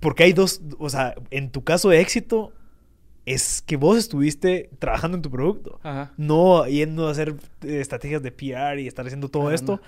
[0.00, 2.52] porque hay dos, o sea, en tu caso de éxito
[3.24, 6.12] es que vos estuviste trabajando en tu producto, Ajá.
[6.16, 9.72] no yendo a hacer eh, estrategias de PR y estar haciendo todo Ajá, esto.
[9.76, 9.80] no.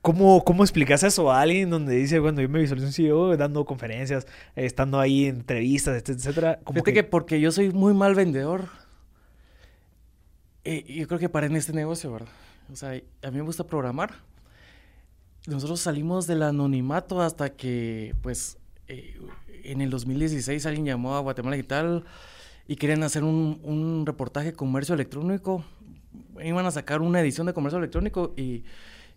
[0.00, 3.64] ¿Cómo, ¿Cómo explicas eso a alguien donde dice, bueno, yo me visualizo un CEO dando
[3.64, 6.60] conferencias, estando ahí en entrevistas, etcétera?
[6.64, 7.04] Como Fíjate que...
[7.04, 8.68] porque yo soy muy mal vendedor,
[10.64, 12.28] eh, yo creo que paré en este negocio, ¿verdad?
[12.72, 14.14] O sea, a mí me gusta programar.
[15.46, 18.58] Nosotros salimos del anonimato hasta que, pues,
[18.88, 19.18] eh,
[19.64, 22.04] en el 2016 alguien llamó a Guatemala Digital
[22.66, 25.64] y querían hacer un, reportaje de comercio electrónico.
[26.42, 28.64] Iban a sacar una edición de comercio electrónico y,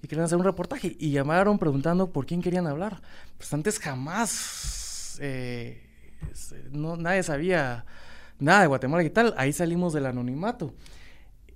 [0.02, 0.96] querían hacer un reportaje.
[1.00, 3.02] Y llamaron preguntando por quién querían hablar.
[3.38, 5.84] Pues antes jamás eh,
[6.72, 7.86] no, nadie sabía
[8.40, 9.34] nada de Guatemala y tal.
[9.38, 10.74] Ahí salimos del anonimato.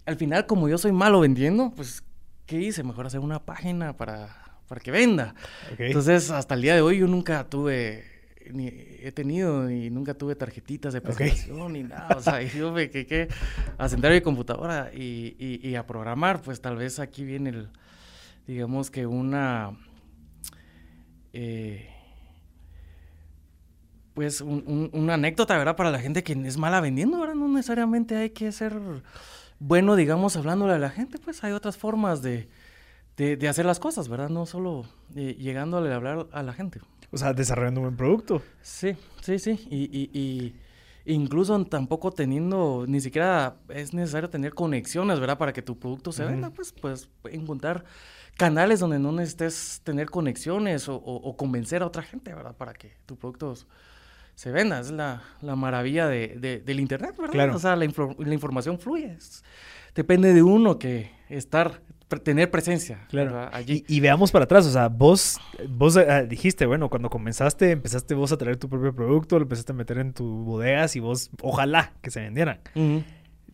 [0.06, 2.04] Al final, como yo soy malo vendiendo, pues,
[2.46, 2.84] ¿qué hice?
[2.84, 5.36] Mejor hacer una página para, para que venda.
[5.78, 8.16] Entonces, hasta el día de hoy yo nunca tuve
[8.52, 12.16] ni he tenido y nunca tuve tarjetitas de presentación ni nada.
[12.16, 13.28] O sea, yo me quedé
[13.78, 16.42] a sentar mi computadora y, y, y, a programar.
[16.42, 17.70] Pues tal vez aquí viene el,
[18.48, 19.78] digamos que una,
[21.34, 21.90] eh,
[24.14, 25.76] pues un, una anécdota, ¿verdad?
[25.76, 27.36] Para la gente que es mala vendiendo, ¿verdad?
[27.36, 28.74] No necesariamente hay que ser
[29.60, 32.50] bueno, digamos, hablándole a la gente, pues hay otras formas de,
[33.18, 34.30] de, hacer las cosas, ¿verdad?
[34.30, 34.86] No solo
[35.16, 36.82] eh, llegándole a hablar a la gente.
[37.12, 38.42] O sea, desarrollando un buen producto.
[38.62, 39.68] Sí, sí, sí.
[39.70, 40.56] Y, y, y,
[41.06, 45.38] incluso tampoco teniendo, ni siquiera es necesario tener conexiones, ¿verdad?
[45.38, 47.86] Para que tu producto se venda, pues, pues encontrar
[48.38, 52.56] canales donde no necesites tener conexiones o, o, convencer a otra gente, ¿verdad?
[52.56, 53.56] Para que tu producto
[54.36, 54.80] se venda.
[54.80, 57.32] Es la, la maravilla de, del Internet, ¿verdad?
[57.32, 57.56] Claro.
[57.56, 59.18] O sea, la, la información fluye.
[59.96, 61.82] depende de uno que estar
[62.24, 63.50] tener presencia claro.
[63.52, 63.84] allí.
[63.88, 68.32] Y, veamos para atrás, o sea, vos, vos eh, dijiste, bueno, cuando comenzaste, empezaste vos
[68.32, 71.94] a traer tu propio producto, lo empezaste a meter en tus bodegas y vos, ojalá
[72.02, 72.60] que se vendieran.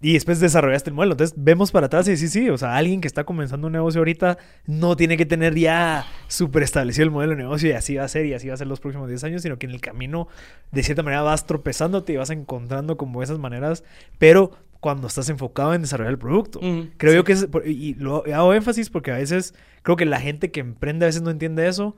[0.02, 1.14] Y después desarrollaste el modelo.
[1.14, 4.00] Entonces vemos para atrás y sí, sí, o sea, alguien que está comenzando un negocio
[4.00, 8.06] ahorita no tiene que tener ya súper establecido el modelo de negocio y así va
[8.06, 9.82] a ser y así va a ser los próximos 10 años, sino que en el
[9.82, 10.28] camino
[10.72, 13.84] de cierta manera vas tropezándote y vas encontrando como esas maneras,
[14.18, 16.60] pero cuando estás enfocado en desarrollar el producto.
[16.98, 20.50] creo yo que es, y lo hago énfasis porque a veces creo que la gente
[20.50, 21.96] que emprende a veces no entiende eso,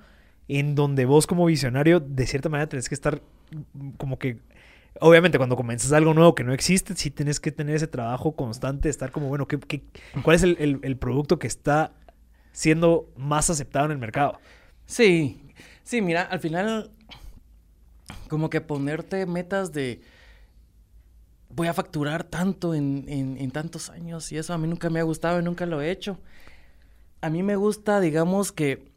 [0.50, 3.22] en donde vos como visionario de cierta manera tenés que estar
[3.98, 4.40] como que
[5.04, 8.88] obviamente cuando comienzas algo nuevo que no existe, sí tienes que tener ese trabajo constante,
[8.88, 9.84] estar como, bueno, ¿qué, qué,
[10.24, 11.94] cuál es el, el, producto que está
[12.54, 14.40] siendo más aceptado en el mercado?
[14.86, 15.52] Sí,
[15.84, 16.92] sí, mira, al final
[18.30, 20.02] como que ponerte metas de
[21.50, 25.04] voy a facturar tanto en, en, tantos años y eso a mí nunca me ha
[25.04, 26.18] gustado y nunca lo he hecho.
[27.22, 28.92] A mí me gusta, digamos que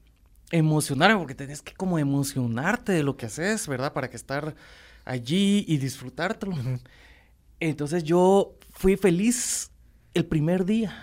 [0.53, 3.93] emocionarme, porque tenés que como emocionarte de lo que haces, ¿verdad?
[3.93, 4.55] Para que estar
[5.07, 6.55] allí y disfrutártelo.
[7.61, 9.71] Entonces yo fui feliz
[10.13, 10.95] el primer día.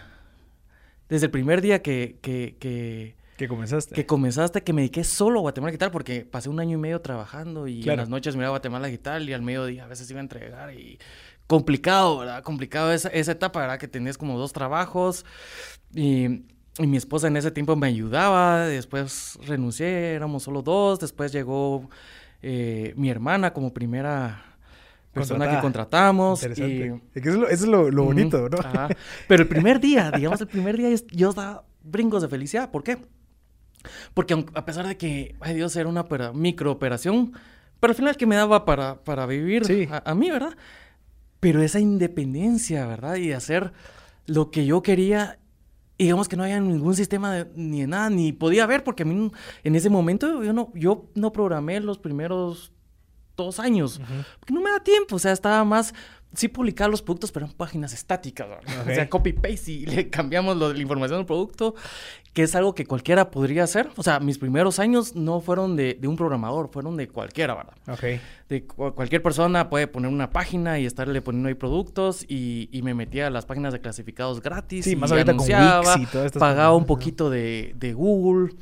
[1.09, 3.95] Desde el primer día que, que, que que comenzaste.
[3.95, 7.01] Que comenzaste, que me dediqué solo a Guatemala Guitar, porque pasé un año y medio
[7.01, 10.23] trabajando y en las noches miraba Guatemala Guitar y al mediodía a veces iba a
[10.23, 10.99] entregar y
[11.47, 12.43] complicado, ¿verdad?
[12.43, 13.79] Complicado esa, esa etapa, ¿verdad?
[13.79, 15.25] Que tenías como dos trabajos
[15.93, 16.43] y,
[16.79, 21.87] mi esposa en ese tiempo me ayudaba, después renuncié, éramos solo dos, después llegó
[22.43, 24.43] eh, mi hermana como primera
[25.13, 26.43] persona que contratamos.
[26.43, 28.57] Y, eso es lo, bonito, ¿no?
[29.27, 32.69] Pero el primer día, digamos, el primer día yo daba brincos de felicidad.
[32.69, 32.97] ¿Por qué?
[34.13, 37.33] Porque a pesar de que, ay Dios, era una micro operación,
[37.79, 39.63] pero al final que me daba para, para vivir
[40.05, 40.53] a, mí, ¿verdad?
[41.43, 43.17] pero esa independencia, ¿verdad?
[43.17, 43.73] Y hacer
[44.25, 45.39] lo que yo quería,
[45.97, 49.31] digamos que no había ningún sistema ni de nada, ni podía haber, porque a mí
[49.63, 52.71] en ese momento yo no, yo no programé los primeros
[53.35, 53.99] dos años,
[54.39, 55.93] porque no me da tiempo, o sea, estaba más
[56.33, 60.81] sí publicar los productos, pero en páginas estáticas, o sea, copy-paste y le cambiamos la
[60.81, 61.75] información del producto,
[62.33, 63.89] que es algo que cualquiera podría hacer.
[63.95, 67.73] O sea, mis primeros años no fueron de, un programador, fueron de cualquiera, ¿verdad?
[67.87, 68.21] Ok.
[68.49, 72.93] De cualquier persona puede poner una página y estarle poniendo ahí productos y, y me
[72.93, 74.85] metía a las páginas de clasificados gratis.
[74.85, 76.39] Sí, más ahorita con Wix y todo esto.
[76.39, 78.53] Pagaba un poquito de, de Google.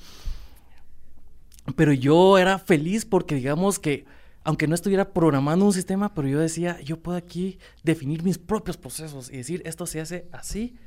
[1.76, 4.06] Pero yo era feliz porque digamos que
[4.44, 8.78] aunque no estuviera programando un sistema, pero yo decía, yo puedo aquí definir mis propios
[8.78, 10.78] procesos y decir, esto se hace así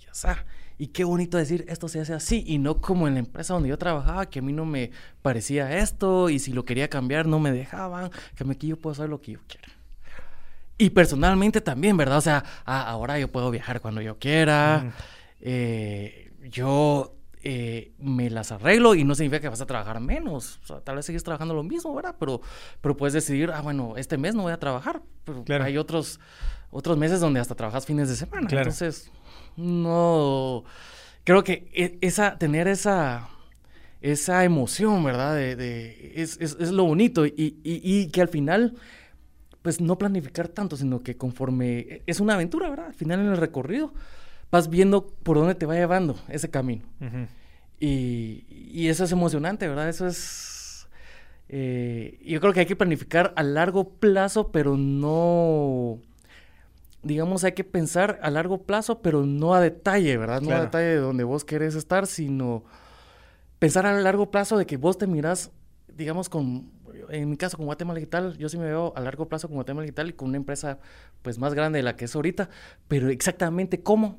[0.00, 0.28] y así.
[0.78, 3.68] Y qué bonito decir, esto se hace así y no como en la empresa donde
[3.68, 7.38] yo trabajaba, que a mí no me parecía esto y si lo quería cambiar no
[7.38, 9.68] me dejaban, que aquí yo puedo hacer lo que yo quiera.
[10.78, 12.16] Y personalmente también, ¿verdad?
[12.16, 14.94] O sea, ahora yo puedo viajar cuando yo quiera.
[15.42, 20.60] Eh, yo eh, me las arreglo y no significa que vas a trabajar menos.
[20.62, 22.14] O sea, tal vez sigues trabajando lo mismo, ¿verdad?
[22.18, 22.40] Pero,
[22.80, 25.02] pero puedes decidir, ah, bueno, este mes no voy a trabajar.
[25.46, 26.20] Pero hay otros,
[26.70, 28.48] otros meses donde hasta trabajas fines de semana.
[28.50, 29.10] Entonces,
[29.56, 30.64] no.
[31.24, 33.28] Creo que e, esa, tener esa,
[34.02, 35.34] esa emoción, ¿verdad?
[35.34, 38.74] De, es, es, es, lo bonito y, y, y, que al final,
[39.62, 41.78] pues no planificar tanto, sino que conforme.
[41.78, 42.86] E, es una aventura, ¿verdad?
[42.86, 43.94] Al final en el recorrido
[44.50, 46.84] vas viendo por dónde te va llevando ese camino.
[47.78, 49.88] y, y, eso es emocionante, ¿verdad?
[49.88, 50.88] Eso es...
[51.48, 55.98] Eh, yo creo que hay que planificar a largo plazo, pero no
[57.02, 60.40] digamos, hay que pensar a largo plazo, pero no a detalle, ¿verdad?
[60.42, 62.64] No a detalle de donde vos querés estar, sino
[63.58, 65.50] pensar a largo plazo de que vos te mirás,
[65.94, 66.70] digamos, con,
[67.08, 69.84] en mi caso, con Guatemala Digital, yo sí me veo a largo plazo con Guatemala
[69.84, 70.78] Digital y con una empresa,
[71.22, 72.50] pues, más grande de la que es ahorita,
[72.86, 74.18] pero exactamente cómo,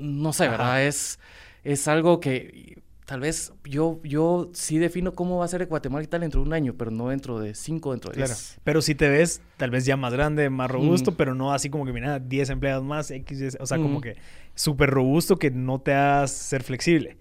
[0.00, 0.84] no sé, ¿verdad?
[0.84, 1.18] Es,
[1.64, 2.80] es algo que
[3.10, 6.46] tal vez yo, yo sí defino cómo va a ser Guatemala y tal dentro de
[6.46, 8.28] un año, pero no dentro de cinco, dentro de diez.
[8.30, 8.60] Claro.
[8.62, 11.84] Pero si te ves tal vez ya más grande, más robusto, pero no así como
[11.84, 14.14] que, mira, 10 empleados más, X, o sea, como que
[14.54, 17.16] súper robusto que no te hagas ser flexible.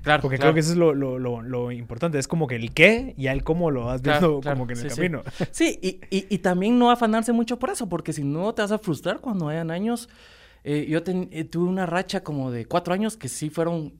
[0.00, 0.22] Claro.
[0.22, 2.18] Porque creo que eso es lo, lo, lo, importante.
[2.18, 4.94] Es como que el qué y el cómo lo vas viendo como que en el
[4.94, 5.22] camino.
[5.50, 8.72] Sí, y, y, y, también no afanarse mucho por eso, porque si no te vas
[8.72, 10.08] a frustrar cuando hayan años.
[10.64, 13.94] Eh, yo eh, tuve una racha como de cuatro años que sí fueron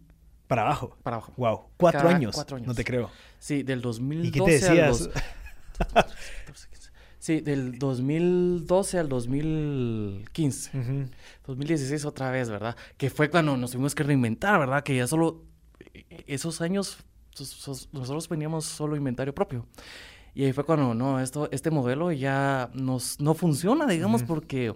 [0.49, 0.97] para abajo.
[1.03, 1.33] Para abajo.
[1.37, 1.61] Wow.
[1.77, 2.35] Cuatro años.
[2.35, 2.69] Cuatro años.
[2.69, 3.11] No te creo.
[3.39, 5.11] Sí, del 2012 ¿Y qué te decías?
[5.95, 6.07] Al
[7.19, 11.09] sí, del 2012 al 2015.
[11.47, 12.77] 2016 otra vez, ¿verdad?
[12.97, 14.83] Que fue cuando nos tuvimos que reinventar, ¿verdad?
[14.83, 15.43] Que ya solo
[16.27, 16.99] esos años
[17.93, 19.67] nosotros veníamos solo inventario propio.
[20.35, 24.75] Y ahí fue cuando, no, esto, este modelo ya nos, no funciona, digamos, porque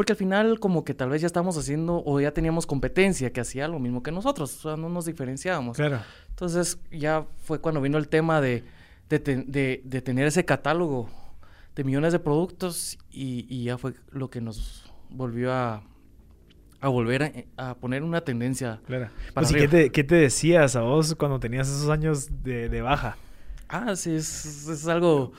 [0.00, 3.42] porque al final como que tal vez ya estamos haciendo o ya teníamos competencia que
[3.42, 5.76] hacía lo mismo que nosotros, o sea, no nos diferenciábamos.
[5.76, 6.00] Claro.
[6.30, 8.64] Entonces ya fue cuando vino el tema de,
[9.10, 11.10] de, tener ese catálogo
[11.76, 15.82] de millones de productos y, ya fue lo que nos volvió a,
[16.80, 18.80] a volver a, poner una tendencia.
[18.86, 19.10] Claro.
[19.34, 23.18] Pues, ¿qué, te, ¿qué, te, decías a vos cuando tenías esos años de, de baja?
[23.68, 25.34] Ah, sí, es, es algo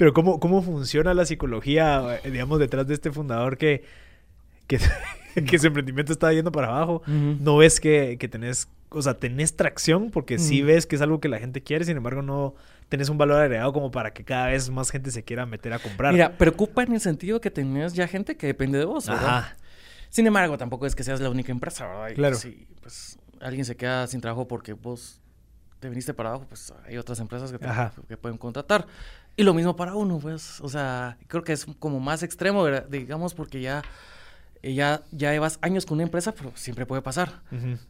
[0.00, 3.84] pero ¿cómo, cómo funciona la psicología, eh, digamos, detrás de este fundador que,
[4.66, 4.78] que,
[5.46, 7.02] que su emprendimiento está yendo para abajo?
[7.06, 11.20] No ves que, que, tenés, o sea, tenés tracción porque sí ves que es algo
[11.20, 12.54] que la gente quiere, sin embargo no
[12.88, 15.78] tenés un valor agregado como para que cada vez más gente se quiera meter a
[15.78, 16.14] comprar.
[16.14, 19.26] Mira, preocupa en el sentido que tenés ya gente que depende de vos, ¿verdad?
[19.26, 19.56] Ajá.
[20.08, 22.14] Sin embargo, tampoco es que seas la única empresa, ¿verdad?
[22.14, 22.36] claro.
[22.36, 25.20] Si pues, alguien se queda sin trabajo porque vos
[25.80, 27.58] te viniste para abajo, pues hay otras empresas que,
[28.06, 28.86] que pueden contratar.
[29.36, 33.32] Y lo mismo para uno, pues, o sea, creo que es como más extremo, digamos,
[33.32, 33.82] porque ya,
[34.62, 37.40] ya, ya llevas años con una empresa, pero siempre puede pasar.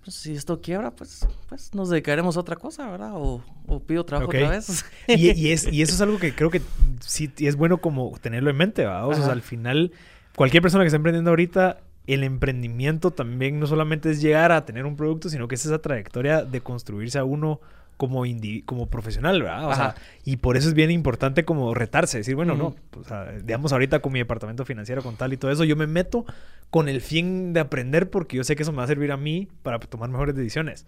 [0.05, 3.12] pues, si esto quiebra, pues, pues nos dedicaremos a otra cosa, ¿verdad?
[3.14, 3.43] O,
[3.86, 4.84] pido trabajo otra vez.
[5.09, 6.62] y, es, y eso es algo que creo que
[7.01, 9.09] sí es bueno como tenerlo en mente, ¿verdad?
[9.09, 9.91] O sea, al final,
[10.36, 14.86] cualquier persona que esté emprendiendo ahorita el emprendimiento también no solamente es llegar a tener
[14.86, 17.61] un producto, sino que es esa trayectoria de construirse a uno
[18.01, 18.24] como,
[18.64, 19.68] como profesional, ¿verdad?
[19.68, 19.94] O sea,
[20.24, 23.98] y por eso es bien importante como retarse, decir, bueno, no, o sea, digamos ahorita
[23.98, 26.24] con mi departamento financiero, con tal y todo eso, yo me meto
[26.70, 29.18] con el fin de aprender porque yo sé que eso me va a servir a
[29.18, 30.86] mí para tomar mejores decisiones,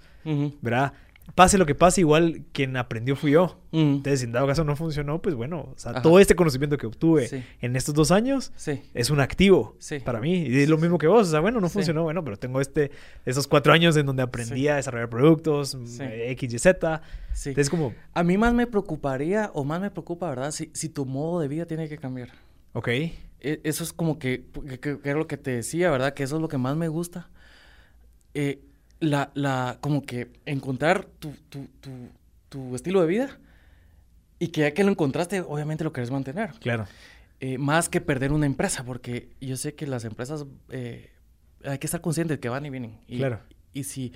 [0.62, 0.94] ¿verdad?
[1.34, 3.58] Pase lo que pase, igual quien aprendió fui yo.
[3.70, 3.78] Mm.
[3.78, 6.86] Entonces, si en dado caso no funcionó, pues bueno, o sea, todo este conocimiento que
[6.86, 8.52] obtuve en estos dos años
[8.94, 10.42] es un activo para mí.
[10.42, 12.90] Y es lo mismo que vos, o sea, bueno, no funcionó, bueno, pero tengo este,
[13.24, 17.02] esos cuatro años en donde aprendí a desarrollar productos, eh, X, Y, Z.
[17.46, 17.94] Entonces, como...
[18.12, 20.50] A mí más me preocuparía, o más me preocupa, ¿verdad?
[20.50, 22.30] Si, si tu modo de vida tiene que cambiar.
[22.74, 22.88] Ok.
[22.88, 24.44] E, eso es como que,
[24.80, 26.14] que, era lo que te decía, ¿verdad?
[26.14, 27.30] Que eso es lo que más me gusta.
[28.34, 28.62] Eh,
[29.02, 31.90] la, la, como que encontrar tu, tu, tu,
[32.48, 33.38] tu, estilo de vida
[34.38, 36.52] y que ya que lo encontraste, obviamente lo querés mantener.
[36.60, 36.86] Claro.
[37.40, 41.10] Eh, más que perder una empresa, porque yo sé que las empresas eh,
[41.64, 43.00] hay que estar conscientes de que van y vienen.
[43.08, 43.40] Y, claro.
[43.72, 44.12] Y si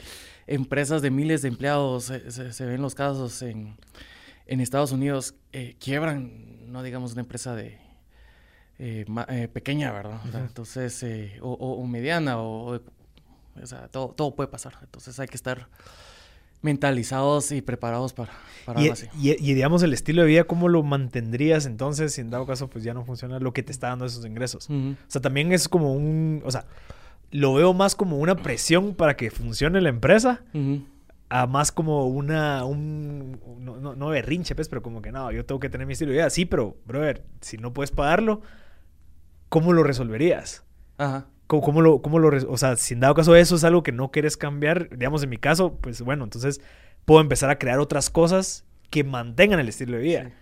[0.46, 3.76] empresas de miles de empleados, se, ven los casos en,
[4.46, 7.78] en Estados Unidos, eh, quiebran, no digamos una empresa de
[9.52, 10.20] pequeña, ¿verdad?
[10.34, 11.02] Entonces,
[11.40, 12.80] o, o, mediana, o, o
[13.64, 14.74] sea, todo, todo puede pasar.
[14.82, 15.68] Entonces hay que estar
[16.62, 18.32] mentalizados y preparados para,
[18.64, 19.06] para y, algo así.
[19.20, 22.68] Y, y, digamos, el estilo de vida, ¿cómo lo mantendrías entonces si en dado caso
[22.68, 24.68] pues ya no funciona lo que te está dando esos ingresos?
[24.68, 26.66] O sea, también es como un, o sea,
[27.30, 30.42] lo veo más como una presión para que funcione la empresa.
[31.28, 35.44] A más como una, un, no, no, no berrinche, pues, pero como que no, yo
[35.44, 36.30] tengo que tener mi estilo de vida.
[36.30, 38.42] Sí, pero, brother, si no puedes pagarlo,
[39.48, 40.62] ¿cómo lo resolverías?
[40.98, 41.26] Ajá.
[41.46, 44.10] ¿Cómo, lo, cómo lo, o sea, si en dado caso eso es algo que no
[44.10, 46.60] quieres cambiar, digamos en mi caso, pues bueno, entonces
[47.04, 50.32] puedo empezar a crear otras cosas que mantengan el estilo de vida.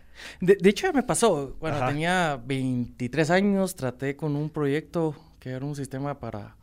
[0.40, 1.56] De, hecho, ya me pasó.
[1.60, 6.56] Bueno, tenía 23 años, traté con un proyecto que era un sistema para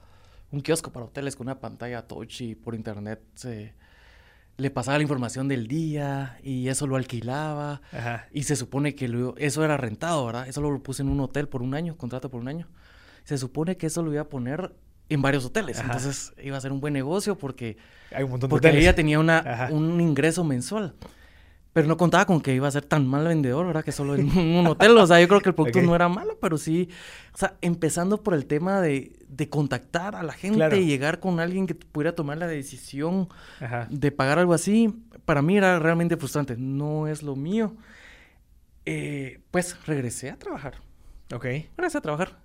[0.52, 3.74] un kiosco para hoteles con una pantalla touch y por internet se
[4.58, 7.82] le pasaba la información del día y eso lo alquilaba.
[8.32, 10.48] Y se supone que eso era rentado, ¿verdad?
[10.48, 12.68] Eso lo puse en un hotel por un año, contrato por un año
[13.24, 14.74] se supone que eso lo iba a poner
[15.10, 15.80] en varios hoteles.
[15.80, 17.78] Entonces iba a ser un buen negocio porque,
[18.16, 20.96] Hay un montón porque ella tenía una, un ingreso mensual.
[21.74, 23.84] pero no contaba con que iba a ser tan mal vendedor, ¿verdad?
[23.84, 24.98] Que solo en un hotel.
[24.98, 26.90] O sea, yo creo que el producto no era malo, pero sí.
[27.34, 31.40] O sea, empezando por el tema de, de contactar a la gente y llegar con
[31.40, 33.28] alguien que pudiera tomar la decisión
[33.90, 34.94] de pagar algo así,
[35.26, 36.56] para mí era realmente frustrante.
[36.58, 37.76] No es lo mío.
[38.86, 40.76] Eh, pues regresé a trabajar.
[41.34, 41.46] Ok.
[41.78, 42.38] Regresé a trabajar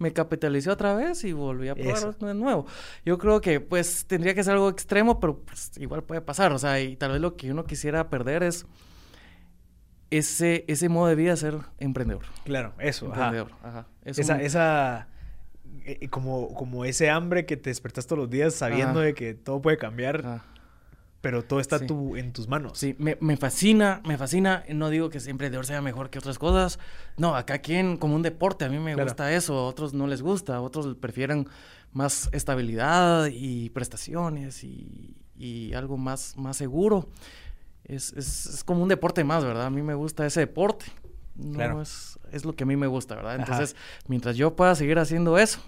[0.00, 2.66] me capitalicé otra vez y volví a probar de nuevo.
[3.04, 6.52] Yo creo que pues tendría que ser algo extremo, pero pues igual puede pasar.
[6.52, 8.66] O sea, y tal vez lo que uno quisiera perder es
[10.10, 12.24] ese, ese modo de vida ser emprendedor.
[12.44, 13.06] Claro, eso.
[13.06, 13.86] Emprendedor, ajá.
[14.04, 15.08] esa, esa
[15.84, 19.60] eh, como, como ese hambre que te despertas todos los días sabiendo de que todo
[19.60, 20.42] puede cambiar
[21.20, 22.78] pero todo está en tus manos.
[22.78, 24.64] Sí, me, me, fascina, me fascina.
[24.70, 26.78] No digo que siempre emprendedor sea mejor que otras cosas.
[27.16, 30.22] No, acá quien, como un deporte, a mí me gusta eso, a otros no les
[30.22, 31.46] gusta, otros prefieren
[31.92, 37.08] más estabilidad y prestaciones y, y algo más, más seguro.
[37.84, 39.66] Es, es, es, como un deporte más, ¿verdad?
[39.66, 40.86] A mí me gusta ese deporte.
[41.34, 43.36] No es, es lo que a mí me gusta, ¿verdad?
[43.36, 43.76] Entonces,
[44.08, 45.60] mientras yo pueda seguir haciendo eso,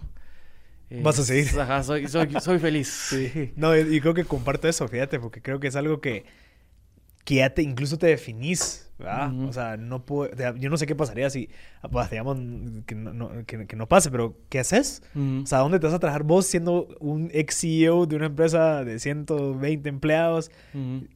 [1.01, 1.59] Vas a seguir.
[1.59, 2.89] Ajá, soy, soy, soy feliz.
[2.89, 3.53] Sí.
[3.57, 6.25] No, y creo que comparto eso, fíjate, porque creo que es algo que,
[7.25, 8.93] que ya te, incluso te definís
[9.49, 11.49] o sea, no puedo, yo no sé qué pasaría si,
[11.91, 12.39] pues, digamos,
[12.87, 15.03] que no, que, no pase, pero ¿qué haces?
[15.15, 18.85] O sea, ¿dónde te vas a trabajar vos siendo un ex CEO de una empresa
[18.85, 20.51] de 120 empleados?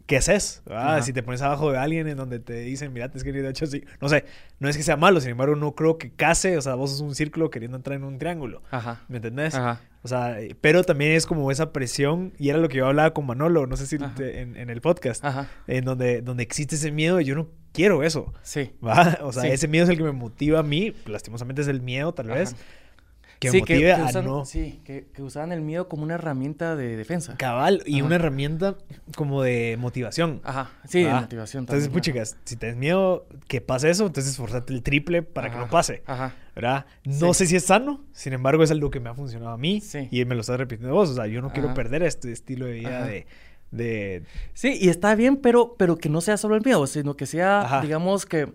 [0.06, 0.62] ¿Qué haces?
[1.02, 3.84] Si te pones abajo de alguien en donde te dicen, mira, te he hecho así,
[4.00, 4.24] no sé,
[4.58, 7.00] no es que sea malo, sin embargo, no creo que case, o sea, vos sos
[7.00, 8.62] un círculo queriendo entrar en un triángulo.
[8.70, 9.02] Ajá.
[9.08, 9.54] ¿Me entendés?
[9.54, 9.80] Ajá.
[10.06, 13.26] O sea, pero también es como esa presión, y era lo que yo hablaba con
[13.26, 15.48] Manolo, no sé si en, en, el podcast, Ajá.
[15.66, 18.32] en donde, donde existe ese miedo, yo no quiero eso.
[18.42, 18.70] Sí.
[18.86, 19.18] ¿va?
[19.22, 20.94] O sea, ese miedo es el que me motiva a mí.
[21.06, 22.54] Lastimosamente es el miedo, tal vez.
[23.38, 24.44] Que me motive a no.
[24.44, 27.36] Sí, que, usaban el miedo como una herramienta de defensa.
[27.36, 28.76] Cabal, y una herramienta
[29.14, 30.40] como de motivación.
[30.44, 31.84] Ajá, sí, de motivación también.
[31.84, 35.68] Entonces, chicas, si tienes miedo que pase eso, entonces esforzate el triple para que no
[35.68, 36.02] pase.
[36.06, 36.34] Ajá.
[36.54, 36.86] ¿Verdad?
[37.04, 39.80] No sé si es sano, sin embargo, es algo que me ha funcionado a mí.
[39.82, 40.08] Sí.
[40.10, 41.10] Y me lo estás repitiendo vos.
[41.10, 43.26] O sea, yo no quiero perder este estilo de vida de
[43.70, 44.24] de...
[44.54, 47.80] Sí, y está bien, pero, pero que no sea solo el miedo, sino que sea,
[47.82, 48.52] digamos que,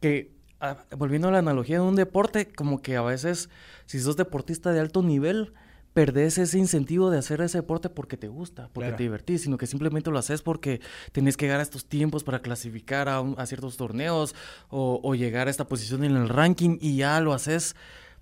[0.00, 0.30] que
[0.60, 3.48] ah, volviendo a la analogía de un deporte, como que a veces,
[3.90, 5.52] si sos deportista de alto nivel,
[5.94, 9.66] perdés ese incentivo de hacer ese deporte porque te gusta, porque te divertís, sino que
[9.66, 10.80] simplemente lo haces porque
[11.10, 14.36] tenés que llegar a estos tiempos para clasificar a, ciertos torneos
[14.68, 17.74] o, o, llegar a esta posición en el ranking y ya lo haces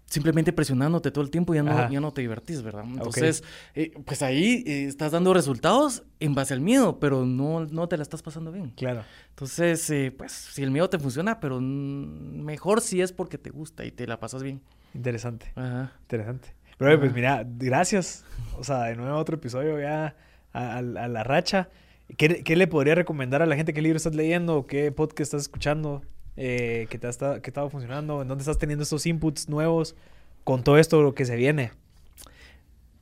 [0.06, 2.84] simplemente presionándote todo el tiempo ya no, ya no te divertís, ¿verdad?
[2.86, 3.44] Entonces,
[3.74, 7.98] eh, pues ahí eh, estás dando resultados en base al miedo, pero no, no te
[7.98, 8.70] la estás pasando bien.
[8.70, 9.04] Claro.
[9.28, 13.84] Entonces, eh, pues si el miedo te funciona, pero mejor si es porque te gusta
[13.84, 14.62] y te la pasas bien.
[14.94, 15.52] Interesante.
[15.54, 15.92] Ajá.
[16.02, 16.54] Interesante.
[16.78, 18.24] Pero pues mira, gracias.
[18.58, 20.14] O sea, de nuevo otro episodio ya
[20.52, 21.68] a, la racha.
[22.16, 23.74] ¿Qué, ¿Qué, le podría recomendar a la gente?
[23.74, 24.66] ¿Qué libro estás leyendo?
[24.66, 26.02] ¿Qué podcast estás escuchando?
[26.38, 27.08] eh, que, te
[27.42, 28.22] que estaba funcionando?
[28.22, 29.96] ¿En dónde estás teniendo estos inputs nuevos
[30.44, 31.72] con todo esto lo que se viene?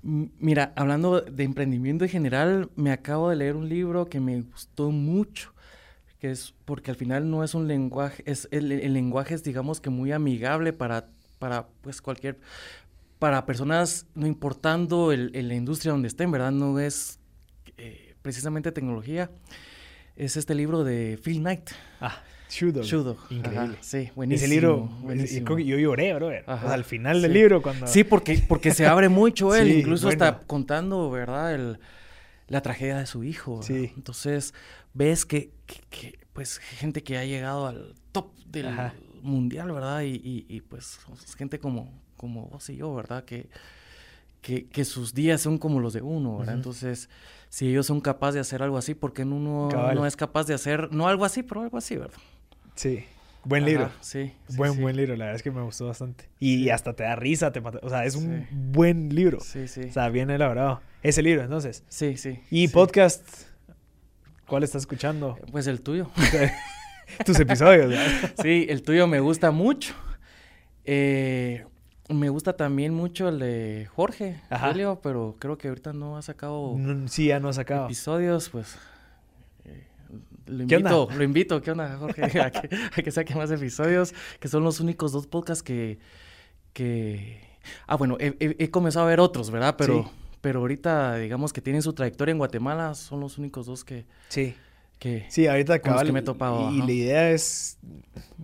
[0.03, 4.91] Mira, hablando de emprendimiento en general, me acabo de leer un libro que me gustó
[4.91, 5.53] mucho,
[6.19, 9.91] que es porque al final no es un lenguaje, es el, lenguaje es digamos que
[9.91, 11.09] muy amigable para,
[11.47, 12.41] para pues cualquier,
[13.21, 16.51] para personas, no importando el, la industria donde estén, ¿verdad?
[16.51, 17.21] No es
[17.77, 19.31] eh, precisamente tecnología.
[20.17, 21.71] Es este libro de Phil Knight.
[22.01, 22.21] Ah.
[22.51, 22.83] Shudo.
[22.83, 23.17] Shudo.
[23.31, 23.77] Increíble.
[23.81, 24.45] sí, buenísimo.
[24.45, 25.59] Ese libro, buenísimo.
[25.59, 26.31] yo lloré, bro.
[26.47, 27.87] al final del libro cuando...
[27.87, 31.55] Sí, porque, porque se abre mucho él, incluso está contando, ¿verdad?
[31.55, 31.79] El,
[32.49, 33.63] la tragedia de su hijo.
[33.63, 33.93] Sí.
[33.97, 34.53] Entonces,
[34.95, 35.53] ves que,
[35.91, 38.67] que, pues, gente que ha llegado al top del
[39.27, 40.03] mundial, ¿verdad?
[40.03, 40.99] Y, y, y, pues,
[41.37, 43.25] gente como, como vos y yo, ¿verdad?
[43.25, 43.49] Que,
[44.41, 46.55] que, que sus días son como los de uno, ¿verdad?
[46.55, 47.09] Entonces
[47.49, 50.55] si ellos son capaces de hacer algo así, ¿por qué uno no es capaz de
[50.55, 52.19] hacer, no algo así, pero algo así, ¿verdad?
[52.75, 53.05] Sí.
[53.45, 53.91] Buen libro.
[54.01, 55.15] Sí, Buen, buen libro.
[55.15, 56.29] La verdad es que me gustó bastante.
[56.41, 59.39] Y hasta te da risa, te O sea, es un buen libro.
[59.41, 59.83] Sí, sí.
[59.85, 60.81] O sea, bien elaborado.
[61.03, 61.85] Ese libro, entonces.
[61.89, 62.41] Sí, sí.
[62.51, 63.25] ¿Y podcast?
[64.49, 65.39] ¿Cuál estás escuchando?
[65.53, 66.11] Pues el tuyo.
[67.25, 67.95] Tus episodios.
[68.43, 69.95] sí, el tuyo me gusta mucho.
[70.85, 71.65] Eh,
[72.09, 76.77] me gusta también mucho el de Jorge, Julio, pero creo que ahorita no ha sacado.
[77.07, 77.87] sí, ya no ha sacado.
[77.87, 78.79] Episodios, pues.
[80.47, 82.23] Lo invito, lo invito, ¿qué onda, Jorge?
[82.41, 85.99] a, que, saque más episodios, que son los únicos dos podcasts que...
[86.73, 87.41] que...
[87.89, 89.75] Ah, bueno, he, comenzado a ver otros, ¿verdad?
[89.77, 90.09] Pero,
[90.41, 94.07] pero ahorita, digamos que tienen su trayectoria en Guatemala, son los únicos dos que...
[94.29, 94.55] Sí.
[95.29, 96.71] Sí, ahorita acaba que me he topado.
[96.73, 97.79] Y, la idea es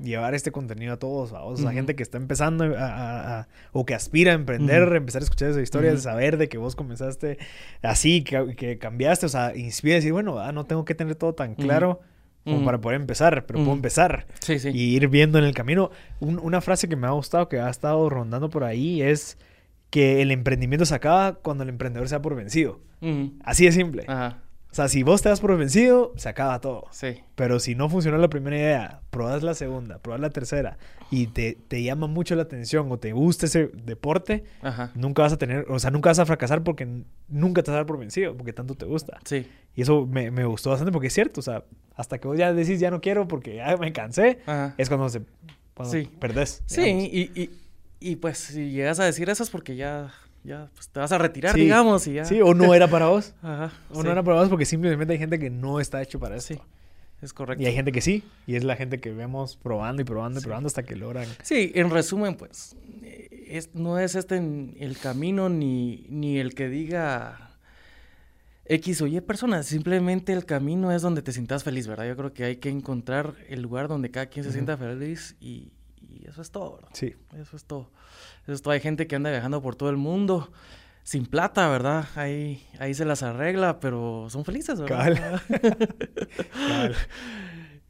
[0.00, 4.32] llevar este contenido a todos, a, o gente que está empezando a, o que aspira
[4.32, 7.38] a emprender, empezar a escuchar esas historias, saber de que vos comenzaste
[7.82, 11.34] así, que, cambiaste, o sea, inspira y decir, bueno, ah, no tengo que tener todo
[11.34, 12.00] tan claro,
[12.44, 14.26] como para poder empezar, pero puedo empezar.
[14.40, 14.70] Sí, sí.
[14.70, 15.90] Y ir viendo en el camino.
[16.20, 19.38] una frase que me ha gustado, que ha estado rondando por ahí, es
[19.90, 22.80] que el emprendimiento se acaba cuando el emprendedor se da por vencido.
[23.44, 24.04] Así de simple.
[24.08, 24.42] Ajá.
[24.72, 26.86] O sea, si vos te das por vencido, se acaba todo.
[26.92, 27.20] Sí.
[27.34, 30.78] Pero si no funcionó la primera idea, probas la segunda, probas la tercera
[31.10, 34.44] y te, te llama mucho la atención o te gusta ese deporte,
[34.94, 36.88] nunca vas a tener, o sea, nunca vas a fracasar porque
[37.28, 39.18] nunca te vas a dar por vencido, porque tanto te gusta.
[39.24, 39.46] Sí.
[39.76, 41.64] Y eso me, me gustó bastante porque es cierto, o sea,
[41.94, 44.38] hasta que vos ya decís ya no quiero porque ya me cansé,
[44.78, 45.20] es cuando se
[45.74, 46.08] cuando sí.
[46.18, 46.62] perdés.
[46.64, 47.50] Sí, y, y,
[48.00, 50.14] y pues si llegas a decir eso es porque ya
[50.44, 52.24] ya pues, te vas a retirar, digamos, y ya.
[52.24, 53.34] Sí, o no era para vos.
[53.42, 53.72] Ajá.
[53.90, 56.54] O no era para vos porque simplemente hay gente que no está hecho para eso.
[56.54, 56.60] Sí,
[57.20, 57.62] es correcto.
[57.62, 60.42] Y hay gente que sí, y es la gente que vemos probando y probando y
[60.42, 61.26] probando hasta que logran.
[61.42, 66.68] Sí, en resumen, pues, eh, es, no es este el camino ni, ni el que
[66.68, 67.52] diga
[68.64, 72.06] X o Y personas, simplemente el camino es donde te sientas feliz, ¿verdad?
[72.06, 75.72] Yo creo que hay que encontrar el lugar donde cada quien se sienta feliz y,
[75.81, 75.81] y
[76.32, 76.90] eso es todo, ¿verdad?
[76.94, 77.14] Sí.
[77.36, 77.90] Eso es todo.
[78.46, 80.50] Esto hay gente que anda viajando por todo el mundo
[81.02, 82.06] sin plata, ¿verdad?
[82.14, 85.40] Ahí, ahí se las arregla, pero son felices, ¿verdad?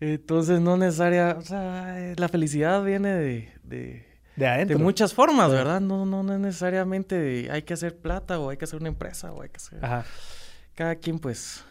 [0.01, 4.05] Entonces, no necesaria, o sea, la felicidad viene de, de,
[4.37, 5.81] de, muchas formas, ¿verdad?
[5.81, 9.43] No, no, no necesariamente hay que hacer plata o hay que hacer una empresa o
[9.43, 9.85] hay que hacer...
[9.85, 10.05] Ajá.
[10.75, 11.63] Cada quien, pues,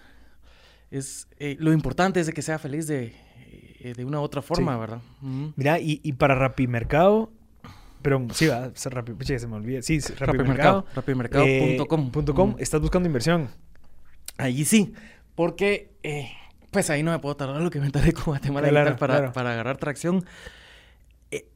[0.92, 1.28] es...
[1.40, 3.14] Eh, lo importante es de que sea feliz de,
[3.84, 5.02] eh, de una u otra forma, ¿verdad?
[5.56, 7.32] Mira, y, y para Rapimercado
[8.02, 9.82] pero sí, va, rápido, se me olvida.
[9.82, 10.86] Sí, Rapimercado.
[10.96, 12.52] Rapimercado.com.
[12.52, 13.50] Eh, ¿Estás buscando inversión?
[14.38, 14.94] Ahí sí,
[15.36, 16.32] porque eh,
[16.72, 19.78] pues ahí no me puedo tardar lo que me tardé con Guatemala para, para, agarrar
[19.78, 20.26] tracción.
[21.30, 21.48] Eh,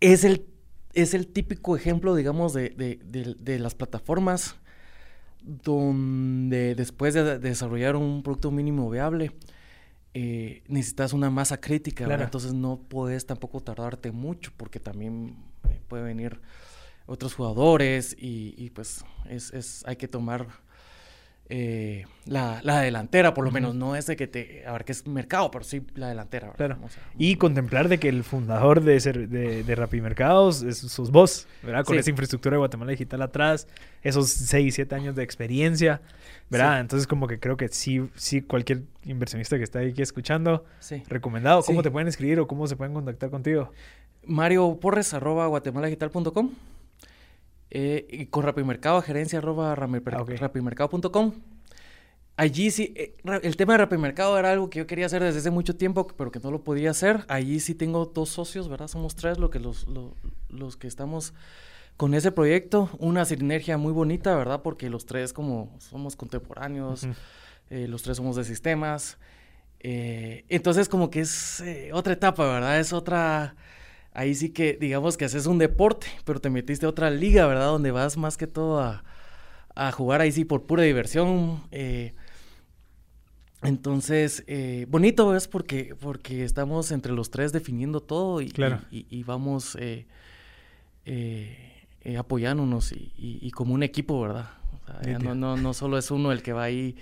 [0.00, 0.46] es, el,
[0.94, 4.56] es el típico ejemplo, digamos, de, de, de, las plataformas
[5.42, 9.32] donde después de desarrollar un producto mínimo viable,
[10.14, 15.36] necesitas una masa crítica, entonces no puedes tampoco tardarte mucho porque también
[15.88, 16.40] puede venir
[17.06, 20.46] otros jugadores y, pues es, es, hay que tomar
[21.54, 25.64] eh, la, la, delantera, por lo menos, no es de que te abarques mercado, pero
[25.64, 26.50] sí la delantera.
[26.54, 26.78] Claro.
[27.18, 31.84] y contemplar de que el fundador de, ser, de, de Rapimercados es, sus vos, ¿verdad?
[31.84, 33.68] Con esa infraestructura de Guatemala Digital atrás,
[34.02, 36.00] esos 6, 7 años de experiencia,
[36.48, 36.80] ¿verdad?
[36.80, 40.64] Entonces, como que creo que sí, sí, cualquier inversionista que está aquí escuchando,
[41.08, 41.62] recomendado.
[41.64, 43.70] ¿Cómo te pueden escribir o cómo se pueden contactar contigo?
[44.24, 46.50] Mario Porres, arroba guatemaladigital.com.
[47.74, 51.32] Eh, y con Rapimercado, gerencia arroba ah, rapimercado.com.
[52.36, 55.50] Allí sí, eh, el tema de Rapimercado era algo que yo quería hacer desde hace
[55.50, 57.24] mucho tiempo, pero que no lo podía hacer.
[57.28, 58.88] Allí sí tengo dos socios, ¿verdad?
[58.88, 59.86] Somos tres lo que los,
[60.50, 61.32] los que estamos
[61.96, 62.90] con ese proyecto.
[62.98, 64.60] Una sinergia muy bonita, ¿verdad?
[64.60, 67.06] Porque los tres como somos contemporáneos,
[67.70, 69.16] eh, los tres somos de sistemas.
[69.80, 71.64] entonces como que es
[71.94, 72.78] otra etapa, ¿verdad?
[72.80, 73.56] Es otra
[74.14, 77.66] ahí sí que digamos que haces un deporte, pero te metiste a otra liga, ¿verdad?
[77.66, 79.02] Donde vas más que todo a,
[79.92, 81.62] jugar ahí sí por pura diversión.
[81.70, 82.12] Eh,
[83.62, 88.52] entonces, eh, bonito es porque, porque estamos entre los tres definiendo todo y,
[88.90, 90.06] y, vamos eh,
[92.18, 94.50] apoyándonos y, como un equipo, ¿verdad?
[95.20, 96.96] no, no, no solo es uno el que va ahí.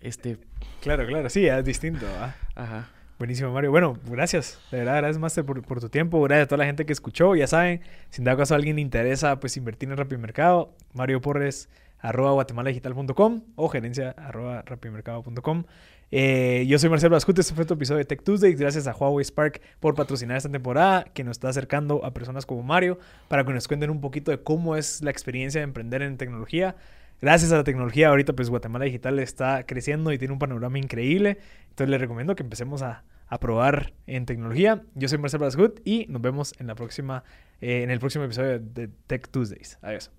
[0.00, 0.38] este...
[0.82, 2.06] Claro, claro, sí, es distinto.
[2.54, 2.90] Ajá.
[3.18, 3.70] Buenísimo, Mario.
[3.70, 4.60] Bueno, gracias.
[4.70, 6.20] De verdad, gracias, Master, por, por, tu tiempo.
[6.22, 7.34] Gracias a toda la gente que escuchó.
[7.34, 11.22] Ya saben, si en dado caso a alguien le interesa pues invertir en Rapimercado, Mario
[11.22, 15.64] Porres, arroba guatemaladigital.com o gerencia arroba rapimercado.com.
[16.12, 18.54] Eh, yo soy Marcelo Bascute, este fue tu episodio de Tech Tuesday.
[18.54, 22.62] Gracias a Huawei Spark por patrocinar esta temporada, que nos está acercando a personas como
[22.62, 22.98] Mario
[23.28, 26.76] para que nos cuenten un poquito de cómo es la experiencia de emprender en tecnología
[27.20, 31.38] gracias a la tecnología, ahorita pues Guatemala Digital está creciendo y tiene un panorama increíble.
[31.70, 33.04] Entonces les recomiendo que empecemos a,
[33.40, 34.82] probar en tecnología.
[34.94, 37.24] Yo soy Marcelo Brasgut y nos vemos en la próxima,
[37.60, 39.78] eh, en el próximo episodio de Tech Tuesdays.
[39.82, 40.12] Adiós.